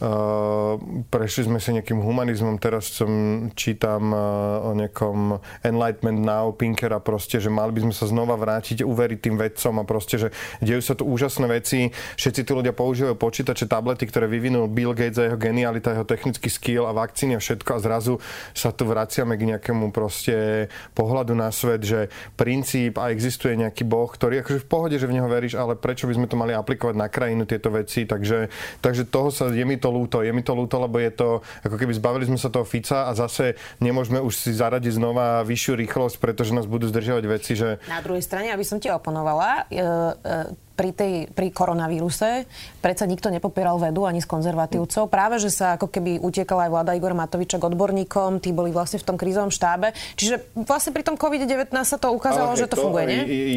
Uh, 0.00 0.80
prešli 1.12 1.44
sme 1.44 1.60
sa 1.60 1.76
nejakým 1.76 2.00
humanizmom, 2.00 2.56
teraz 2.56 2.88
som 2.88 3.12
čítam 3.52 4.16
uh, 4.16 4.64
o 4.64 4.72
nejakom 4.72 5.36
Enlightenment 5.60 6.24
Now, 6.24 6.56
Pinkera 6.56 7.04
proste, 7.04 7.36
že 7.36 7.52
mali 7.52 7.76
by 7.76 7.84
sme 7.84 7.92
sa 7.92 8.08
znova 8.08 8.40
vrátiť, 8.40 8.80
uveriť 8.80 9.18
tým 9.20 9.36
vedcom 9.36 9.76
a 9.76 9.84
proste, 9.84 10.16
že 10.16 10.28
dejú 10.64 10.80
sa 10.80 10.96
tu 10.96 11.04
úžasné 11.04 11.44
veci, 11.52 11.92
všetci 12.16 12.48
tí 12.48 12.52
ľudia 12.56 12.72
používajú 12.72 13.12
počítače, 13.12 13.68
tablety, 13.68 14.08
ktoré 14.08 14.24
vyvinul 14.24 14.72
Bill 14.72 14.96
Gates 14.96 15.20
a 15.20 15.28
jeho 15.28 15.36
genialita, 15.36 15.92
jeho 15.92 16.08
technický 16.08 16.48
skill 16.48 16.88
a 16.88 16.96
vakcíny 16.96 17.36
a 17.36 17.44
všetko 17.44 17.68
a 17.76 17.84
zrazu 17.84 18.16
sa 18.56 18.72
tu 18.72 18.88
vraciame 18.88 19.36
k 19.36 19.52
nejakému 19.52 19.92
proste 19.92 20.72
pohľadu 20.96 21.36
na 21.36 21.52
svet, 21.52 21.84
že 21.84 22.08
princíp 22.40 22.96
a 22.96 23.12
existuje 23.12 23.52
nejaký 23.52 23.84
boh, 23.84 24.08
ktorý 24.08 24.39
akože 24.40 24.64
v 24.64 24.68
pohode, 24.68 24.96
že 24.96 25.06
v 25.06 25.16
neho 25.20 25.28
veríš, 25.28 25.54
ale 25.56 25.76
prečo 25.76 26.08
by 26.08 26.16
sme 26.16 26.26
to 26.26 26.36
mali 26.36 26.52
aplikovať 26.56 26.96
na 26.96 27.06
krajinu 27.06 27.44
tieto 27.46 27.70
veci, 27.70 28.04
takže, 28.04 28.50
takže 28.80 29.06
toho 29.06 29.28
sa 29.30 29.48
je 29.52 29.64
mi 29.64 29.76
to 29.76 29.92
ľúto. 29.92 30.24
Je 30.24 30.32
mi 30.32 30.42
to 30.42 30.56
ľúto, 30.56 30.80
lebo 30.80 30.96
je 30.98 31.12
to, 31.12 31.28
ako 31.64 31.76
keby 31.76 31.92
zbavili 31.96 32.24
sme 32.26 32.38
sa 32.40 32.48
toho 32.48 32.64
Fica 32.64 33.08
a 33.08 33.12
zase 33.12 33.54
nemôžeme 33.78 34.18
už 34.18 34.34
si 34.34 34.50
zaradiť 34.56 34.96
znova 34.96 35.44
vyššiu 35.44 35.74
rýchlosť, 35.86 36.16
pretože 36.18 36.56
nás 36.56 36.66
budú 36.66 36.88
zdržiavať 36.88 37.24
veci, 37.28 37.52
že... 37.54 37.78
Na 37.86 38.00
druhej 38.00 38.24
strane, 38.24 38.50
aby 38.50 38.64
som 38.64 38.80
ti 38.80 38.88
oponovala, 38.88 39.68
e, 39.68 39.80
e, 39.80 40.69
pri, 40.74 40.90
tej, 40.96 41.12
pri 41.30 41.52
koronavíruse 41.52 42.48
predsa 42.80 43.04
nikto 43.04 43.28
nepopieral 43.28 43.76
vedu 43.76 44.08
ani 44.08 44.24
z 44.24 44.28
konzervatívcov. 44.28 45.12
Práve, 45.12 45.36
že 45.36 45.52
sa 45.52 45.76
ako 45.76 45.92
keby 45.92 46.22
utiekala 46.24 46.66
aj 46.66 46.70
vláda 46.72 46.96
Igor 46.96 47.12
Matoviča 47.12 47.60
k 47.60 47.68
odborníkom, 47.68 48.40
tí 48.40 48.54
boli 48.56 48.72
vlastne 48.72 48.96
v 48.96 49.06
tom 49.06 49.16
krízovom 49.20 49.52
štábe. 49.52 49.92
Čiže 50.16 50.56
vlastne 50.64 50.96
pri 50.96 51.04
tom 51.04 51.20
COVID-19 51.20 51.68
sa 51.84 52.00
to 52.00 52.14
ukázalo, 52.14 52.56
že 52.56 52.64
to, 52.70 52.80
to 52.80 52.84
funguje, 52.88 53.04
nie? 53.06 53.20
I, 53.28 53.38
i, 53.38 53.56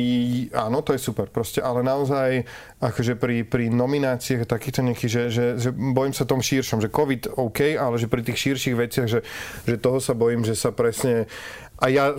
áno, 0.51 0.83
to 0.83 0.91
je 0.91 0.99
super. 0.99 1.31
Proste, 1.31 1.63
ale 1.63 1.79
naozaj 1.81 2.43
akože 2.83 3.15
pri, 3.15 3.47
pri 3.47 3.71
nomináciách 3.71 4.43
takýchto 4.43 4.83
nejakých, 4.83 5.11
že, 5.11 5.23
že, 5.31 5.45
že 5.55 5.69
bojím 5.71 6.11
sa 6.11 6.27
tom 6.27 6.43
širšom, 6.43 6.83
že 6.83 6.91
COVID 6.91 7.39
OK, 7.39 7.79
ale 7.79 7.95
že 7.95 8.11
pri 8.11 8.21
tých 8.27 8.51
širších 8.51 8.75
veciach, 8.75 9.07
že, 9.07 9.19
že 9.63 9.75
toho 9.79 10.03
sa 10.03 10.11
bojím, 10.11 10.43
že 10.43 10.59
sa 10.59 10.75
presne 10.75 11.31
a 11.83 11.91
ja 11.91 12.15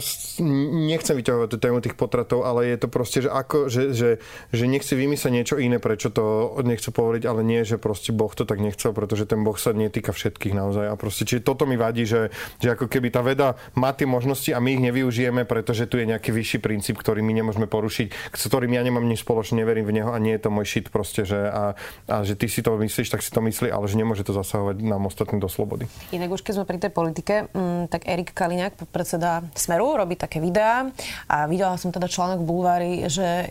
nechcem 0.92 1.16
vyťahovať 1.16 1.48
tú 1.48 1.56
tému 1.56 1.80
tých 1.80 1.96
potratov, 1.96 2.44
ale 2.44 2.68
je 2.68 2.84
to 2.84 2.88
proste, 2.92 3.24
že, 3.24 3.32
ako, 3.32 3.72
že, 3.72 3.96
že, 3.96 4.10
že 4.52 4.64
nechci 4.68 4.92
vymyslieť 4.92 5.32
niečo 5.32 5.56
iné, 5.56 5.80
prečo 5.80 6.12
to 6.12 6.52
nechcú 6.60 6.92
povoliť, 6.92 7.24
ale 7.24 7.40
nie, 7.40 7.64
že 7.64 7.80
proste 7.80 8.12
Boh 8.12 8.28
to 8.28 8.44
tak 8.44 8.60
nechcel, 8.60 8.92
pretože 8.92 9.24
ten 9.24 9.40
Boh 9.40 9.56
sa 9.56 9.72
netýka 9.72 10.12
všetkých 10.12 10.52
naozaj. 10.52 10.92
A 10.92 10.94
proste, 11.00 11.24
čiže 11.24 11.48
toto 11.48 11.64
mi 11.64 11.80
vadí, 11.80 12.04
že, 12.04 12.28
že 12.60 12.76
ako 12.76 12.92
keby 12.92 13.08
tá 13.08 13.24
veda 13.24 13.56
má 13.72 13.96
tie 13.96 14.04
možnosti 14.04 14.52
a 14.52 14.60
my 14.60 14.76
ich 14.76 14.84
nevyužijeme, 14.84 15.48
pretože 15.48 15.88
tu 15.88 15.96
je 15.96 16.12
nejaký 16.12 16.28
vyšší 16.28 16.58
princíp, 16.60 17.00
ktorý 17.00 17.24
my 17.24 17.32
nemôžeme 17.32 17.64
porušiť, 17.64 18.36
s 18.36 18.42
ktorým 18.44 18.76
ja 18.76 18.84
nemám 18.84 19.08
nič 19.08 19.24
spoločné, 19.24 19.64
neverím 19.64 19.88
v 19.88 19.96
neho 19.96 20.12
a 20.12 20.20
nie 20.20 20.36
je 20.36 20.44
to 20.44 20.52
môj 20.52 20.68
šit 20.68 20.92
proste, 20.92 21.24
že 21.24 21.40
a, 21.40 21.72
a 22.04 22.16
že 22.20 22.36
ty 22.36 22.52
si 22.52 22.60
to 22.60 22.76
myslíš, 22.76 23.08
tak 23.08 23.24
si 23.24 23.32
to 23.32 23.40
myslí, 23.40 23.72
ale 23.72 23.88
že 23.88 23.96
nemôže 23.96 24.28
to 24.28 24.36
zasahovať 24.36 24.84
nám 24.84 25.08
ostatným 25.08 25.40
do 25.40 25.48
slobody. 25.48 25.88
Inak 26.12 26.36
už 26.36 26.44
keď 26.44 26.52
sme 26.60 26.68
pri 26.68 26.78
tej 26.84 26.92
politike, 26.92 27.34
m, 27.56 27.56
mm, 27.56 27.82
tak 27.88 28.04
Erik 28.04 28.36
Kaliňák, 28.36 28.92
predseda 28.92 29.40
Smeru 29.54 29.94
robí 29.94 30.18
také 30.18 30.42
videá 30.42 30.90
a 31.30 31.46
videla 31.46 31.78
som 31.78 31.94
teda 31.94 32.10
článok 32.10 32.42
v 32.42 32.46
Bulvári, 32.46 32.92
že 33.06 33.48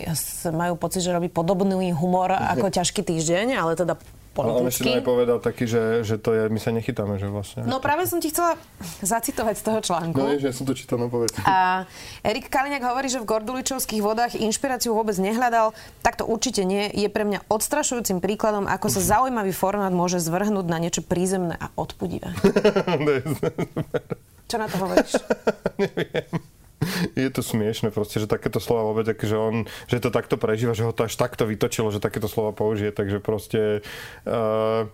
majú 0.52 0.76
pocit, 0.76 1.00
že 1.00 1.16
robí 1.16 1.32
podobný 1.32 1.96
humor 1.96 2.36
ako 2.36 2.68
ťažký 2.78 3.02
týždeň, 3.08 3.56
ale 3.56 3.80
teda 3.80 3.96
politicky. 4.34 4.50
Ale 4.50 4.66
on 4.66 4.74
ešte 4.74 4.90
aj 4.90 5.06
povedal 5.06 5.38
taký, 5.40 5.64
že, 5.70 6.02
že 6.02 6.16
to 6.18 6.34
je, 6.34 6.44
my 6.50 6.60
sa 6.60 6.74
nechytáme, 6.74 7.22
že 7.22 7.30
vlastne. 7.30 7.62
No 7.70 7.78
práve 7.78 8.10
som 8.10 8.18
ti 8.18 8.34
chcela 8.34 8.58
zacitovať 9.06 9.56
z 9.62 9.64
toho 9.64 9.80
článku. 9.80 10.18
No 10.18 10.36
že 10.42 10.50
ja 10.50 10.54
som 10.54 10.66
to 10.66 10.74
čítal, 10.74 10.98
no 10.98 11.08
povedz. 11.08 11.38
A 11.46 11.86
Erik 12.26 12.50
Kaliňák 12.50 12.84
hovorí, 12.84 13.08
že 13.14 13.22
v 13.22 13.30
Gorduličovských 13.30 14.02
vodách 14.02 14.34
inšpiráciu 14.36 14.98
vôbec 14.98 15.16
nehľadal. 15.22 15.78
Tak 16.02 16.20
to 16.20 16.26
určite 16.26 16.66
nie. 16.66 16.90
Je 16.92 17.08
pre 17.08 17.24
mňa 17.24 17.46
odstrašujúcim 17.48 18.20
príkladom, 18.20 18.66
ako 18.66 18.90
sa 18.90 19.22
zaujímavý 19.22 19.54
formát 19.54 19.94
môže 19.94 20.18
zvrhnúť 20.18 20.66
na 20.66 20.82
niečo 20.82 21.06
prízemné 21.06 21.56
a 21.62 21.70
odpudivé. 21.78 22.34
Čo 24.54 24.62
na 24.62 24.70
to 24.70 24.78
hovoríš? 24.86 25.18
Neviem. 25.82 26.30
Je 27.18 27.26
to 27.34 27.42
smiešne 27.42 27.90
proste, 27.90 28.22
že 28.22 28.30
takéto 28.30 28.62
slova 28.62 28.86
vôbec, 28.86 29.10
že 29.10 29.34
on, 29.34 29.66
že 29.90 29.98
to 29.98 30.14
takto 30.14 30.38
prežíva, 30.38 30.78
že 30.78 30.86
ho 30.86 30.94
to 30.94 31.10
až 31.10 31.18
takto 31.18 31.50
vytočilo, 31.50 31.90
že 31.90 31.98
takéto 31.98 32.30
slova 32.30 32.54
použije, 32.54 32.94
takže 32.94 33.18
proste 33.18 33.82
uh, 34.30 34.86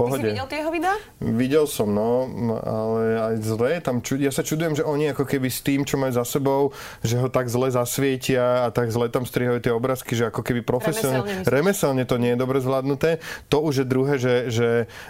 pohode. 0.00 0.24
Ty 0.24 0.24
si 0.24 0.32
videl 0.32 0.48
tie 0.48 0.58
jeho 0.64 0.72
videá? 0.72 0.94
Videl 1.20 1.64
som, 1.68 1.88
no, 1.92 2.24
ale 2.64 3.02
aj 3.20 3.34
zle. 3.44 3.70
Tam 3.84 4.00
ču... 4.00 4.16
Ja 4.16 4.32
sa 4.32 4.40
čudujem, 4.40 4.80
že 4.80 4.84
oni 4.88 5.12
ako 5.12 5.28
keby 5.28 5.52
s 5.52 5.60
tým, 5.60 5.84
čo 5.84 6.00
majú 6.00 6.16
za 6.16 6.24
sebou, 6.24 6.72
že 7.04 7.20
ho 7.20 7.28
tak 7.28 7.52
zle 7.52 7.68
zasvietia 7.68 8.64
a 8.64 8.72
tak 8.72 8.88
zle 8.88 9.12
tam 9.12 9.28
strihajú 9.28 9.60
tie 9.60 9.72
obrázky, 9.74 10.16
že 10.16 10.32
ako 10.32 10.40
keby 10.40 10.64
profesionálne... 10.64 11.44
Remeselne? 11.44 11.52
Remeselne 11.52 12.04
to 12.08 12.16
nie 12.16 12.32
je 12.32 12.38
dobre 12.40 12.58
zvládnuté. 12.64 13.20
To 13.52 13.60
už 13.60 13.84
je 13.84 13.86
druhé, 13.86 14.14
že, 14.16 14.34
že 14.48 14.68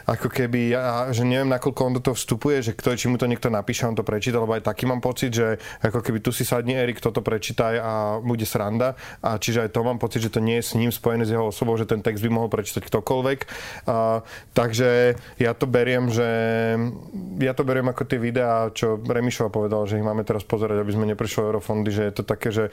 ako 0.08 0.26
keby, 0.26 0.74
ja, 0.74 1.12
že 1.14 1.22
neviem, 1.22 1.46
nakoľko 1.46 1.80
on 1.86 1.94
do 1.96 2.02
toho 2.02 2.16
vstupuje, 2.16 2.58
že 2.64 2.72
kto, 2.74 2.96
či 2.96 3.06
mu 3.06 3.20
to 3.20 3.30
niekto 3.30 3.52
napíše, 3.52 3.86
on 3.86 3.94
to 3.94 4.02
prečíta, 4.02 4.42
lebo 4.42 4.56
aj 4.56 4.66
taký 4.66 4.88
mám 4.88 4.98
pocit, 4.98 5.30
že 5.30 5.60
ako 5.84 6.02
keby 6.02 6.18
tu 6.24 6.34
si 6.34 6.42
sadni 6.42 6.74
Erik, 6.74 6.98
toto 6.98 7.22
prečítaj 7.22 7.74
a 7.78 7.92
bude 8.18 8.48
sranda. 8.48 8.98
A 9.22 9.36
čiže 9.36 9.68
aj 9.68 9.70
to 9.70 9.86
mám 9.86 10.00
pocit, 10.00 10.24
že 10.24 10.32
to 10.32 10.40
nie 10.40 10.58
je 10.58 10.64
s 10.64 10.72
ním 10.74 10.90
spojené 10.90 11.28
s 11.28 11.30
jeho 11.30 11.52
osobou, 11.52 11.76
že 11.76 11.86
ten 11.86 12.00
text 12.00 12.24
by 12.24 12.30
mohol 12.32 12.48
prečítať 12.48 12.82
ktokoľvek. 12.82 13.38
A, 13.86 14.24
takže 14.56 14.79
ja 15.36 15.52
to 15.52 15.66
beriem, 15.68 16.08
že 16.08 16.28
ja 17.40 17.52
to 17.52 17.62
beriem 17.66 17.88
ako 17.90 18.02
tie 18.06 18.18
videá, 18.20 18.68
čo 18.72 18.96
Remišova 19.00 19.52
povedal, 19.52 19.84
že 19.84 20.00
ich 20.00 20.06
máme 20.06 20.24
teraz 20.24 20.46
pozerať, 20.46 20.80
aby 20.80 20.92
sme 20.92 21.10
neprišli 21.10 21.40
eurofondy, 21.44 21.90
že 21.90 22.02
je 22.08 22.14
to 22.14 22.24
také, 22.24 22.48
že 22.52 22.64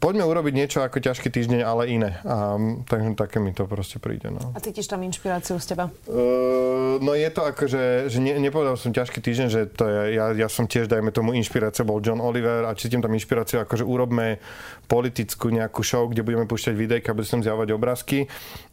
poďme 0.00 0.24
urobiť 0.24 0.54
niečo 0.56 0.78
ako 0.80 0.98
ťažký 0.98 1.28
týždeň, 1.28 1.60
ale 1.60 1.92
iné. 1.92 2.10
A, 2.24 2.56
takže 2.88 3.14
také 3.14 3.36
mi 3.38 3.52
to 3.52 3.68
proste 3.68 4.00
príde. 4.00 4.32
No. 4.32 4.56
A 4.56 4.58
cítiš 4.58 4.88
tam 4.88 5.04
inšpiráciu 5.04 5.60
z 5.60 5.76
teba? 5.76 5.92
Uh, 6.08 6.96
no 7.04 7.12
je 7.12 7.28
to 7.28 7.44
ako, 7.44 7.68
že, 7.68 8.08
že 8.08 8.18
ne, 8.18 8.40
nepovedal 8.40 8.80
som 8.80 8.90
ťažký 8.90 9.20
týždeň, 9.20 9.48
že 9.52 9.60
to 9.68 9.84
je, 9.86 10.16
ja, 10.16 10.32
ja 10.32 10.48
som 10.48 10.64
tiež, 10.64 10.88
dajme 10.88 11.12
tomu, 11.12 11.36
inšpirácia 11.36 11.84
bol 11.84 12.00
John 12.00 12.24
Oliver 12.24 12.64
a 12.64 12.72
cítim 12.72 13.04
tam 13.04 13.12
inšpiráciu, 13.12 13.60
ako 13.60 13.76
že 13.76 13.84
urobme 13.84 14.40
politickú 14.88 15.52
nejakú 15.52 15.84
show, 15.84 16.08
kde 16.08 16.24
budeme 16.24 16.48
púšťať 16.48 16.74
videjka, 16.74 17.12
budeme 17.12 17.38
tam 17.38 17.44
zjavovať 17.44 17.68
obrázky 17.76 18.26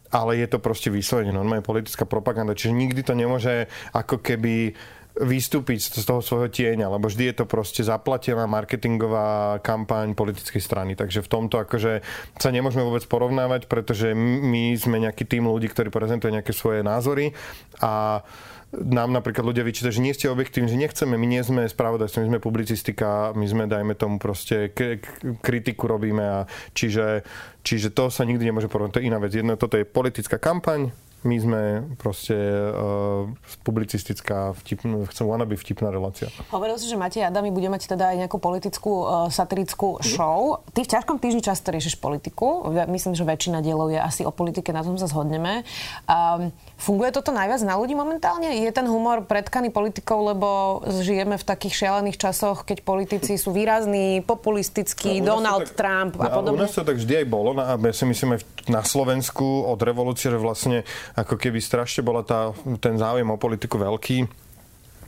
ale 0.08 0.40
je 0.40 0.48
to 0.48 0.56
proste 0.56 0.88
vyslovene 0.88 1.36
normálne 1.36 1.60
politická 1.60 2.08
propaganda, 2.08 2.56
čiže 2.56 2.72
nikdy 2.72 3.04
to 3.04 3.12
nemôže 3.12 3.68
ako 3.92 4.24
keby 4.24 4.72
vystúpiť 5.18 5.82
z 5.82 6.04
toho 6.06 6.22
svojho 6.22 6.48
tieňa, 6.48 6.88
lebo 6.88 7.10
vždy 7.10 7.30
je 7.30 7.36
to 7.42 7.44
proste 7.44 7.82
zaplatená 7.82 8.46
marketingová 8.46 9.58
kampaň 9.60 10.14
politickej 10.14 10.62
strany. 10.62 10.94
Takže 10.94 11.22
v 11.24 11.28
tomto 11.28 11.58
akože 11.62 12.00
sa 12.38 12.50
nemôžeme 12.54 12.86
vôbec 12.86 13.02
porovnávať, 13.10 13.66
pretože 13.66 14.14
my 14.16 14.74
sme 14.78 15.02
nejaký 15.02 15.26
tým 15.26 15.50
ľudí, 15.50 15.66
ktorí 15.70 15.90
prezentujú 15.90 16.30
nejaké 16.34 16.54
svoje 16.54 16.86
názory 16.86 17.34
a 17.82 18.22
nám 18.68 19.16
napríklad 19.16 19.48
ľudia 19.48 19.64
vyčítajú, 19.64 19.96
že 19.96 20.04
nie 20.04 20.12
ste 20.12 20.28
objektívni, 20.28 20.68
že 20.68 20.76
nechceme, 20.76 21.16
my 21.16 21.24
nie 21.24 21.40
sme 21.40 21.64
spravodajstvo, 21.64 22.20
my 22.20 22.36
sme 22.36 22.40
publicistika, 22.44 23.32
my 23.32 23.46
sme, 23.48 23.64
dajme 23.64 23.96
tomu 23.96 24.20
proste, 24.20 24.76
k- 24.76 25.00
kritiku 25.40 25.88
robíme 25.88 26.20
a 26.20 26.38
čiže, 26.76 27.24
čiže 27.64 27.96
to 27.96 28.12
sa 28.12 28.28
nikdy 28.28 28.44
nemôže 28.44 28.68
porovnať, 28.68 28.92
to 28.92 29.00
je 29.00 29.08
iná 29.08 29.16
vec. 29.16 29.32
Jedno, 29.32 29.56
toto 29.56 29.80
je 29.80 29.88
politická 29.88 30.36
kampaň, 30.36 30.92
my 31.26 31.36
sme 31.38 31.62
proste 31.98 32.34
uh, 32.34 33.26
publicistická, 33.66 34.54
vtipn, 34.62 35.02
chcem 35.10 35.26
wannabe 35.26 35.58
vtipná 35.58 35.90
relácia. 35.90 36.30
Hovoril 36.54 36.78
si, 36.78 36.86
že 36.86 36.94
Matej 36.94 37.26
Adami 37.26 37.50
bude 37.50 37.66
mať 37.66 37.90
teda 37.90 38.14
aj 38.14 38.16
nejakú 38.26 38.38
politickú 38.38 38.92
uh, 39.02 39.06
satirickú 39.26 39.98
show. 39.98 40.62
Ty 40.70 40.86
v 40.86 40.90
ťažkom 40.94 41.18
týždni 41.18 41.42
často 41.42 41.74
riešiš 41.74 41.98
politiku. 41.98 42.70
Myslím, 42.86 43.18
že 43.18 43.26
väčšina 43.26 43.58
dielov 43.58 43.90
je 43.90 43.98
asi 43.98 44.22
o 44.22 44.30
politike, 44.30 44.70
na 44.70 44.86
tom 44.86 44.94
sa 44.94 45.10
zhodneme. 45.10 45.66
Um, 46.06 46.54
funguje 46.78 47.10
toto 47.10 47.34
najviac 47.34 47.66
na 47.66 47.74
ľudí 47.74 47.98
momentálne? 47.98 48.54
Je 48.54 48.70
ten 48.70 48.86
humor 48.86 49.26
predkaný 49.26 49.74
politikou, 49.74 50.22
lebo 50.22 50.80
žijeme 51.02 51.34
v 51.34 51.44
takých 51.44 51.74
šialených 51.86 52.18
časoch, 52.18 52.62
keď 52.62 52.86
politici 52.86 53.34
sú 53.34 53.50
výrazní, 53.50 54.22
populistickí, 54.22 55.18
no, 55.18 55.38
Donald 55.38 55.70
tak, 55.70 55.82
Trump 55.82 56.12
a 56.22 56.30
no, 56.30 56.34
podobne? 56.42 56.58
U 56.58 56.62
nás 56.62 56.74
to 56.74 56.86
tak 56.86 56.96
vždy 56.96 57.22
aj 57.22 57.26
bolo. 57.26 57.58
A 57.58 57.74
ja 57.74 57.94
si 57.94 58.04
myslím 58.06 58.38
aj 58.38 58.40
na 58.68 58.84
Slovensku 58.84 59.64
od 59.64 59.80
revolúcie, 59.80 60.28
že 60.28 60.38
vlastne 60.40 60.84
ako 61.16 61.40
keby 61.40 61.58
strašne 61.58 62.04
bola 62.04 62.22
tá, 62.22 62.52
ten 62.80 63.00
záujem 63.00 63.28
o 63.28 63.40
politiku 63.40 63.80
veľký. 63.80 64.48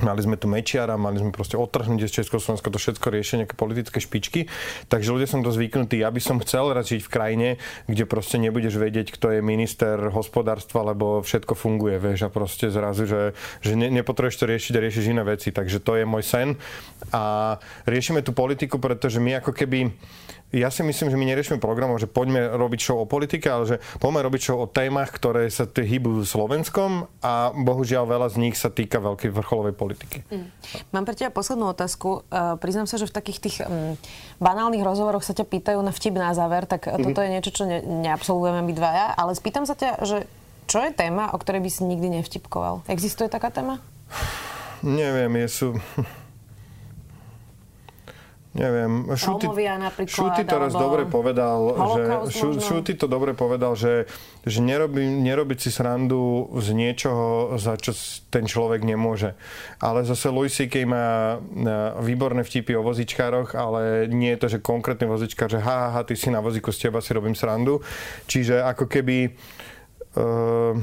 Mali 0.01 0.25
sme 0.25 0.41
tu 0.41 0.49
Mečiara, 0.49 0.97
mali 0.97 1.21
sme 1.21 1.29
proste 1.29 1.61
odtrhnúť 1.61 2.09
z 2.09 2.25
Československa 2.25 2.73
to 2.73 2.81
všetko 2.81 3.07
riešiť 3.13 3.37
nejaké 3.45 3.57
politické 3.57 4.01
špičky. 4.01 4.41
Takže 4.89 5.13
ľudia 5.13 5.29
som 5.29 5.45
to 5.45 5.53
zvyknutí. 5.53 6.01
Ja 6.01 6.09
by 6.09 6.21
som 6.25 6.41
chcel 6.41 6.73
raz 6.73 6.89
žiť 6.89 7.05
v 7.05 7.13
krajine, 7.13 7.49
kde 7.85 8.09
proste 8.09 8.41
nebudeš 8.41 8.81
vedieť, 8.81 9.13
kto 9.13 9.37
je 9.37 9.41
minister 9.45 10.01
hospodárstva, 10.09 10.97
lebo 10.97 11.21
všetko 11.21 11.53
funguje, 11.53 12.01
vieš, 12.01 12.25
a 12.27 12.33
proste 12.33 12.73
zrazu, 12.73 13.05
že, 13.05 13.37
že 13.61 13.77
ne, 13.77 13.93
nepotrebuješ 13.93 14.41
to 14.41 14.49
riešiť 14.49 14.73
a 14.73 14.85
riešiš 14.89 15.05
iné 15.13 15.23
veci. 15.29 15.53
Takže 15.53 15.85
to 15.85 16.01
je 16.01 16.09
môj 16.09 16.25
sen. 16.25 16.57
A 17.13 17.57
riešime 17.85 18.25
tú 18.25 18.33
politiku, 18.33 18.81
pretože 18.81 19.21
my 19.21 19.45
ako 19.45 19.53
keby 19.53 19.93
ja 20.51 20.69
si 20.69 20.83
myslím, 20.83 21.15
že 21.15 21.17
my 21.19 21.27
neriešime 21.31 21.63
programov, 21.63 22.03
že 22.03 22.11
poďme 22.11 22.51
robiť 22.59 22.81
show 22.83 22.99
o 22.99 23.07
politike, 23.07 23.47
ale 23.47 23.65
že 23.71 23.77
poďme 24.03 24.27
robiť 24.27 24.41
show 24.43 24.59
o 24.59 24.67
témach, 24.67 25.15
ktoré 25.15 25.47
sa 25.47 25.67
hýbu 25.71 26.27
Slovenskom 26.27 27.07
a 27.23 27.55
bohužiaľ 27.55 28.11
veľa 28.11 28.29
z 28.35 28.37
nich 28.43 28.59
sa 28.59 28.69
týka 28.69 28.99
veľkej 28.99 29.31
vrcholovej 29.31 29.75
politiky. 29.79 30.27
Mm. 30.27 30.51
Mám 30.91 31.05
pre 31.07 31.15
teba 31.15 31.31
poslednú 31.31 31.71
otázku. 31.71 32.27
Uh, 32.29 32.59
priznám 32.59 32.91
sa, 32.91 32.99
že 32.99 33.07
v 33.07 33.15
takých 33.15 33.39
tých 33.39 33.57
um, 33.63 33.95
banálnych 34.43 34.83
rozhovoroch 34.83 35.23
sa 35.23 35.39
ťa 35.39 35.47
pýtajú 35.47 35.79
na 35.79 35.95
vtip 35.95 36.19
na 36.19 36.35
záver, 36.35 36.67
tak 36.67 36.91
mm-hmm. 36.91 37.05
toto 37.07 37.19
je 37.23 37.31
niečo, 37.31 37.51
čo 37.55 37.65
ne, 37.71 37.79
neabsolvujeme 37.83 38.67
my 38.67 38.73
dvaja, 38.75 39.07
ale 39.15 39.39
spýtam 39.39 39.65
sa 39.65 39.79
ťa, 39.79 40.03
že 40.03 40.27
čo 40.67 40.83
je 40.83 40.91
téma, 40.95 41.35
o 41.35 41.39
ktorej 41.39 41.63
by 41.63 41.71
si 41.71 41.83
nikdy 41.87 42.23
nevtipkoval? 42.23 42.87
Existuje 42.87 43.31
taká 43.31 43.51
téma? 43.51 43.83
Neviem, 44.83 45.47
je 45.47 45.49
sú... 45.51 45.69
Neviem, 48.51 49.07
Šuty, 49.15 49.47
Šuty 50.11 50.43
to 50.43 50.57
raz 50.59 50.75
dobre 50.75 51.07
povedal, 51.07 51.71
že, 51.95 52.03
šu, 52.35 52.59
Šuty 52.59 52.99
to 52.99 53.07
dobre 53.07 53.31
povedal, 53.31 53.79
že, 53.79 54.11
že 54.43 54.59
nerobí, 54.59 55.07
nerobiť 55.07 55.59
si 55.63 55.71
srandu 55.71 56.51
z 56.59 56.75
niečoho, 56.75 57.55
za 57.63 57.79
čo 57.79 57.95
ten 58.27 58.51
človek 58.51 58.83
nemôže. 58.83 59.39
Ale 59.79 60.03
zase 60.03 60.35
Louis 60.35 60.51
C.K. 60.51 60.83
má 60.83 61.39
výborné 62.03 62.43
vtipy 62.43 62.75
o 62.75 62.83
vozičkároch, 62.83 63.55
ale 63.55 64.11
nie 64.11 64.35
je 64.35 64.41
to, 64.43 64.47
že 64.51 64.59
konkrétny 64.59 65.07
vozičkár, 65.07 65.47
že 65.47 65.63
ha, 65.63 65.95
ha, 65.95 66.03
ty 66.03 66.19
si 66.19 66.27
na 66.27 66.43
vozíku 66.43 66.75
z 66.75 66.91
teba 66.91 66.99
si 66.99 67.15
robím 67.15 67.39
srandu. 67.39 67.79
Čiže 68.27 68.67
ako 68.67 68.91
keby... 68.91 69.31
Uh, 70.19 70.83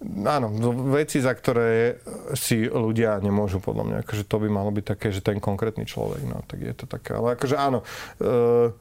Áno, 0.00 0.48
veci, 0.88 1.20
za 1.20 1.36
ktoré 1.36 2.00
si 2.32 2.64
ľudia 2.64 3.20
nemôžu, 3.20 3.60
podľa 3.60 3.84
mňa. 3.84 3.96
Akože 4.00 4.24
to 4.24 4.36
by 4.40 4.48
malo 4.48 4.72
byť 4.72 4.84
také, 4.96 5.12
že 5.12 5.20
ten 5.20 5.36
konkrétny 5.36 5.84
človek, 5.84 6.24
no, 6.24 6.40
tak 6.48 6.64
je 6.64 6.72
to 6.72 6.88
také. 6.88 7.20
Ale 7.20 7.36
akože 7.36 7.56
áno, 7.60 7.84
uh, 8.24 8.72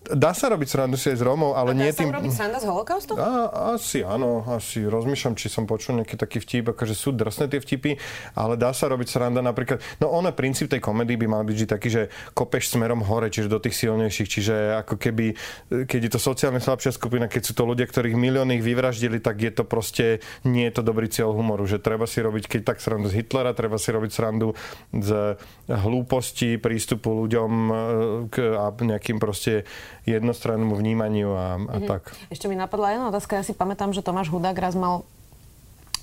Dá 0.00 0.32
sa 0.32 0.48
robiť 0.48 0.64
srandu 0.64 0.96
si 0.96 1.12
aj 1.12 1.20
z 1.20 1.24
Rómov, 1.28 1.60
ale 1.60 1.76
a 1.76 1.84
nie 1.84 1.92
tým... 1.92 2.08
Dá 2.08 2.16
sa 2.16 2.18
robiť 2.24 2.32
sranda 2.32 2.58
z 2.58 2.66
holokaustu? 2.72 3.12
A, 3.20 3.28
asi 3.76 4.00
áno, 4.00 4.48
asi 4.48 4.80
rozmýšľam, 4.88 5.36
či 5.36 5.52
som 5.52 5.68
počul 5.68 6.00
nejaký 6.00 6.16
taký 6.16 6.40
vtip, 6.40 6.72
akože 6.72 6.96
sú 6.96 7.12
drsné 7.12 7.52
tie 7.52 7.60
vtipy, 7.60 8.00
ale 8.32 8.56
dá 8.56 8.72
sa 8.72 8.88
robiť 8.88 9.12
sranda 9.12 9.44
napríklad... 9.44 9.84
No 10.00 10.08
ono, 10.08 10.32
princíp 10.32 10.72
tej 10.72 10.80
komedii 10.80 11.20
by 11.20 11.26
mal 11.28 11.44
byť 11.44 11.52
vždy 11.52 11.68
taký, 11.68 11.88
že 11.92 12.02
kopeš 12.32 12.72
smerom 12.72 13.04
hore, 13.04 13.28
čiže 13.28 13.52
do 13.52 13.60
tých 13.60 13.76
silnejších, 13.76 14.28
čiže 14.40 14.54
ako 14.80 14.96
keby, 14.96 15.36
keď 15.84 16.00
je 16.08 16.12
to 16.16 16.20
sociálne 16.20 16.64
slabšia 16.64 16.96
skupina, 16.96 17.28
keď 17.28 17.42
sú 17.44 17.52
to 17.52 17.68
ľudia, 17.68 17.84
ktorých 17.84 18.16
milióny 18.16 18.56
ich 18.56 18.64
vyvraždili, 18.64 19.20
tak 19.20 19.36
je 19.36 19.52
to 19.52 19.68
proste, 19.68 20.24
nie 20.48 20.64
je 20.72 20.80
to 20.80 20.82
dobrý 20.82 21.12
cieľ 21.12 21.36
humoru, 21.36 21.68
že 21.68 21.76
treba 21.76 22.08
si 22.08 22.24
robiť, 22.24 22.48
keď 22.48 22.60
tak 22.72 22.80
srandu 22.80 23.12
z 23.12 23.20
Hitlera, 23.20 23.52
treba 23.52 23.76
si 23.76 23.92
robiť 23.92 24.10
srandu 24.16 24.56
z 24.96 25.36
hlúposti, 25.68 26.56
prístupu 26.56 27.12
ľuďom 27.28 27.52
e, 27.52 27.74
k, 28.32 28.36
a 28.56 28.72
nejakým 28.72 29.20
proste 29.20 29.68
jednostrannému 30.06 30.74
vnímaniu 30.74 31.32
a, 31.34 31.56
a 31.56 31.56
mm-hmm. 31.58 31.88
tak. 31.88 32.02
Ešte 32.32 32.46
mi 32.46 32.56
napadla 32.58 32.94
jedna 32.96 33.06
otázka. 33.08 33.40
Ja 33.40 33.44
si 33.46 33.54
pamätám, 33.54 33.94
že 33.94 34.04
Tomáš 34.04 34.30
Hudák 34.32 34.56
raz 34.56 34.74
mal 34.74 35.06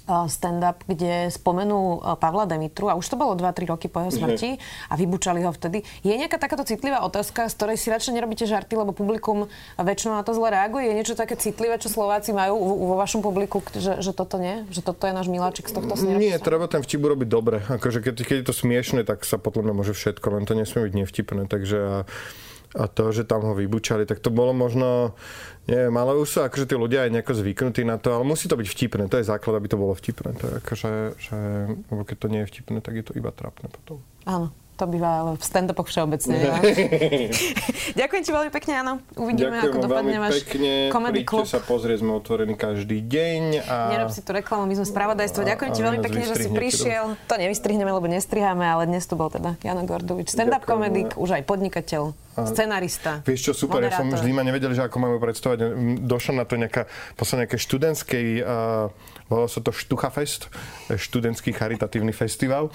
stand-up, 0.07 0.87
kde 0.87 1.27
spomenul 1.27 1.99
Pavla 2.15 2.47
Demitru 2.47 2.87
a 2.87 2.95
už 2.95 3.11
to 3.11 3.19
bolo 3.19 3.35
2-3 3.35 3.67
roky 3.67 3.87
po 3.91 3.99
jeho 3.99 4.11
mhm. 4.11 4.17
smrti 4.17 4.49
a 4.87 4.93
vybučali 4.95 5.43
ho 5.43 5.51
vtedy. 5.51 5.83
Je 6.01 6.15
nejaká 6.15 6.39
takáto 6.39 6.63
citlivá 6.63 7.03
otázka, 7.03 7.51
z 7.51 7.53
ktorej 7.59 7.77
si 7.77 7.91
radšej 7.91 8.15
nerobíte 8.15 8.47
žarty, 8.47 8.79
lebo 8.79 8.95
publikum 8.95 9.51
väčšinou 9.75 10.15
na 10.15 10.23
to 10.23 10.31
zle 10.31 10.47
reaguje? 10.47 10.87
Je 10.87 10.95
niečo 10.95 11.15
také 11.19 11.35
citlivé, 11.35 11.75
čo 11.77 11.91
Slováci 11.91 12.31
majú 12.31 12.55
vo 12.87 12.95
vašom 12.95 13.19
publiku, 13.19 13.59
že, 13.75 13.99
že 13.99 14.11
toto 14.15 14.39
nie? 14.39 14.63
Že 14.71 14.95
toto 14.95 15.03
je 15.11 15.13
náš 15.13 15.27
miláčik 15.27 15.67
z 15.67 15.75
tohto 15.75 15.99
smeru? 15.99 16.17
Nie, 16.17 16.39
treba 16.39 16.71
ten 16.71 16.79
vtip 16.79 17.03
urobiť 17.03 17.27
dobre. 17.27 17.59
Akože 17.67 17.99
keď, 17.99 18.15
keď 18.23 18.35
je 18.41 18.45
to 18.47 18.55
smiešne, 18.55 19.03
tak 19.03 19.27
sa 19.27 19.35
potom 19.35 19.67
môže 19.67 19.91
všetko, 19.91 20.39
len 20.39 20.47
to 20.47 20.55
nesmie 20.55 20.87
byť 20.87 20.93
nevtipné. 20.95 21.43
Takže 21.51 22.07
a 22.77 22.87
a 22.87 22.91
to, 22.95 23.11
že 23.11 23.25
tam 23.25 23.43
ho 23.43 23.53
vybučali, 23.57 24.05
tak 24.05 24.23
to 24.23 24.29
bolo 24.29 24.53
možno, 24.53 25.17
neviem, 25.67 25.91
ale 25.97 26.15
už 26.15 26.27
sú 26.29 26.39
akože 26.45 26.69
tí 26.69 26.75
ľudia 26.77 27.03
aj 27.03 27.11
nejako 27.19 27.33
zvyknutí 27.35 27.81
na 27.83 27.97
to, 27.97 28.13
ale 28.13 28.23
musí 28.23 28.45
to 28.45 28.55
byť 28.55 28.67
vtipné, 28.69 29.03
to 29.09 29.19
je 29.19 29.27
základ, 29.27 29.57
aby 29.57 29.67
to 29.67 29.81
bolo 29.81 29.97
vtipné. 29.97 30.31
To 30.37 30.43
je 30.47 30.53
akože, 30.63 30.91
že, 31.19 31.37
keď 31.89 32.17
to 32.21 32.27
nie 32.31 32.41
je 32.45 32.49
vtipné, 32.53 32.77
tak 32.79 32.93
je 32.95 33.03
to 33.03 33.13
iba 33.17 33.33
trápne 33.35 33.67
potom. 33.67 33.99
Áno. 34.23 34.53
To 34.77 34.85
býva 34.85 35.25
ale 35.25 35.31
v 35.33 35.41
stand-upoch 35.41 35.89
všeobecne. 35.89 36.37
Ďakujem 37.97 38.21
ti 38.21 38.29
veľmi 38.29 38.53
pekne, 38.53 38.85
áno. 38.85 38.93
Uvidíme, 39.17 39.57
Ďakujem 39.57 39.73
ako 39.73 39.79
dopadne 39.89 40.17
váš 40.21 40.45
komedy 40.93 41.25
klub. 41.25 41.49
sa 41.49 41.57
pozrieť, 41.65 42.05
sme 42.05 42.13
otvorení 42.13 42.53
každý 42.53 43.01
deň. 43.01 43.65
A... 43.65 43.97
Nerob 43.97 44.13
si 44.13 44.21
tu 44.21 44.29
reklamu, 44.37 44.69
my 44.69 44.77
sme 44.77 44.85
spravodajstvo. 44.85 45.49
Ďakujem 45.49 45.71
ti 45.73 45.81
veľmi 45.81 45.99
pekne, 46.05 46.29
že 46.29 46.45
si 46.45 46.49
prišiel. 46.53 47.17
To 47.25 47.35
nevystrihneme, 47.41 47.89
lebo 47.89 48.05
nestriháme, 48.05 48.61
ale 48.61 48.85
dnes 48.85 49.01
tu 49.09 49.17
bol 49.17 49.33
teda 49.33 49.57
Jano 49.65 49.81
Gordovič, 49.81 50.29
stand-up 50.29 50.61
komedik, 50.69 51.17
už 51.17 51.41
aj 51.41 51.49
podnikateľ. 51.49 52.26
Scenarista. 52.45 53.25
Vieš 53.25 53.49
čo, 53.49 53.51
super, 53.57 53.81
moderátor. 53.81 53.93
ja 53.93 53.99
som 54.03 54.07
vždy 54.13 54.29
ma 54.35 54.43
nevedel, 54.45 54.77
že 54.77 54.85
ako 54.85 54.97
máme 55.01 55.17
predstavovať. 55.17 55.59
Došlo 56.05 56.33
na 56.37 56.45
to 56.45 56.59
nejaká, 56.59 56.85
posledná 57.17 57.49
nejaké 57.49 57.57
študentskej, 57.57 58.27
uh, 58.45 58.93
volalo 59.25 59.49
sa 59.49 59.59
to 59.63 59.73
Štuchafest, 59.73 60.51
študentský 60.93 61.55
charitatívny 61.55 62.13
festival 62.13 62.69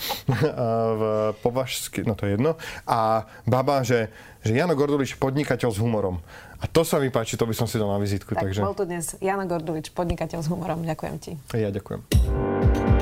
v 0.99 1.03
Považsky, 1.45 2.03
no 2.03 2.19
to 2.19 2.27
je 2.27 2.35
jedno. 2.35 2.59
A 2.89 3.29
baba, 3.47 3.87
že, 3.87 4.11
že 4.43 4.57
Jano 4.57 4.75
Gordulič, 4.75 5.15
podnikateľ 5.21 5.71
s 5.71 5.79
humorom. 5.79 6.19
A 6.63 6.71
to 6.71 6.87
sa 6.87 7.03
mi 7.03 7.11
páči, 7.11 7.35
to 7.35 7.43
by 7.43 7.55
som 7.59 7.67
si 7.67 7.75
dal 7.75 7.91
na 7.91 7.99
vizitku. 7.99 8.39
Tak, 8.39 8.51
takže... 8.51 8.63
bol 8.63 8.75
tu 8.75 8.87
dnes 8.87 9.19
Jano 9.19 9.47
Gordulič, 9.47 9.91
podnikateľ 9.95 10.41
s 10.43 10.49
humorom. 10.51 10.87
Ďakujem 10.87 11.17
ti. 11.19 11.33
Ja 11.55 11.75
ďakujem. 11.75 13.02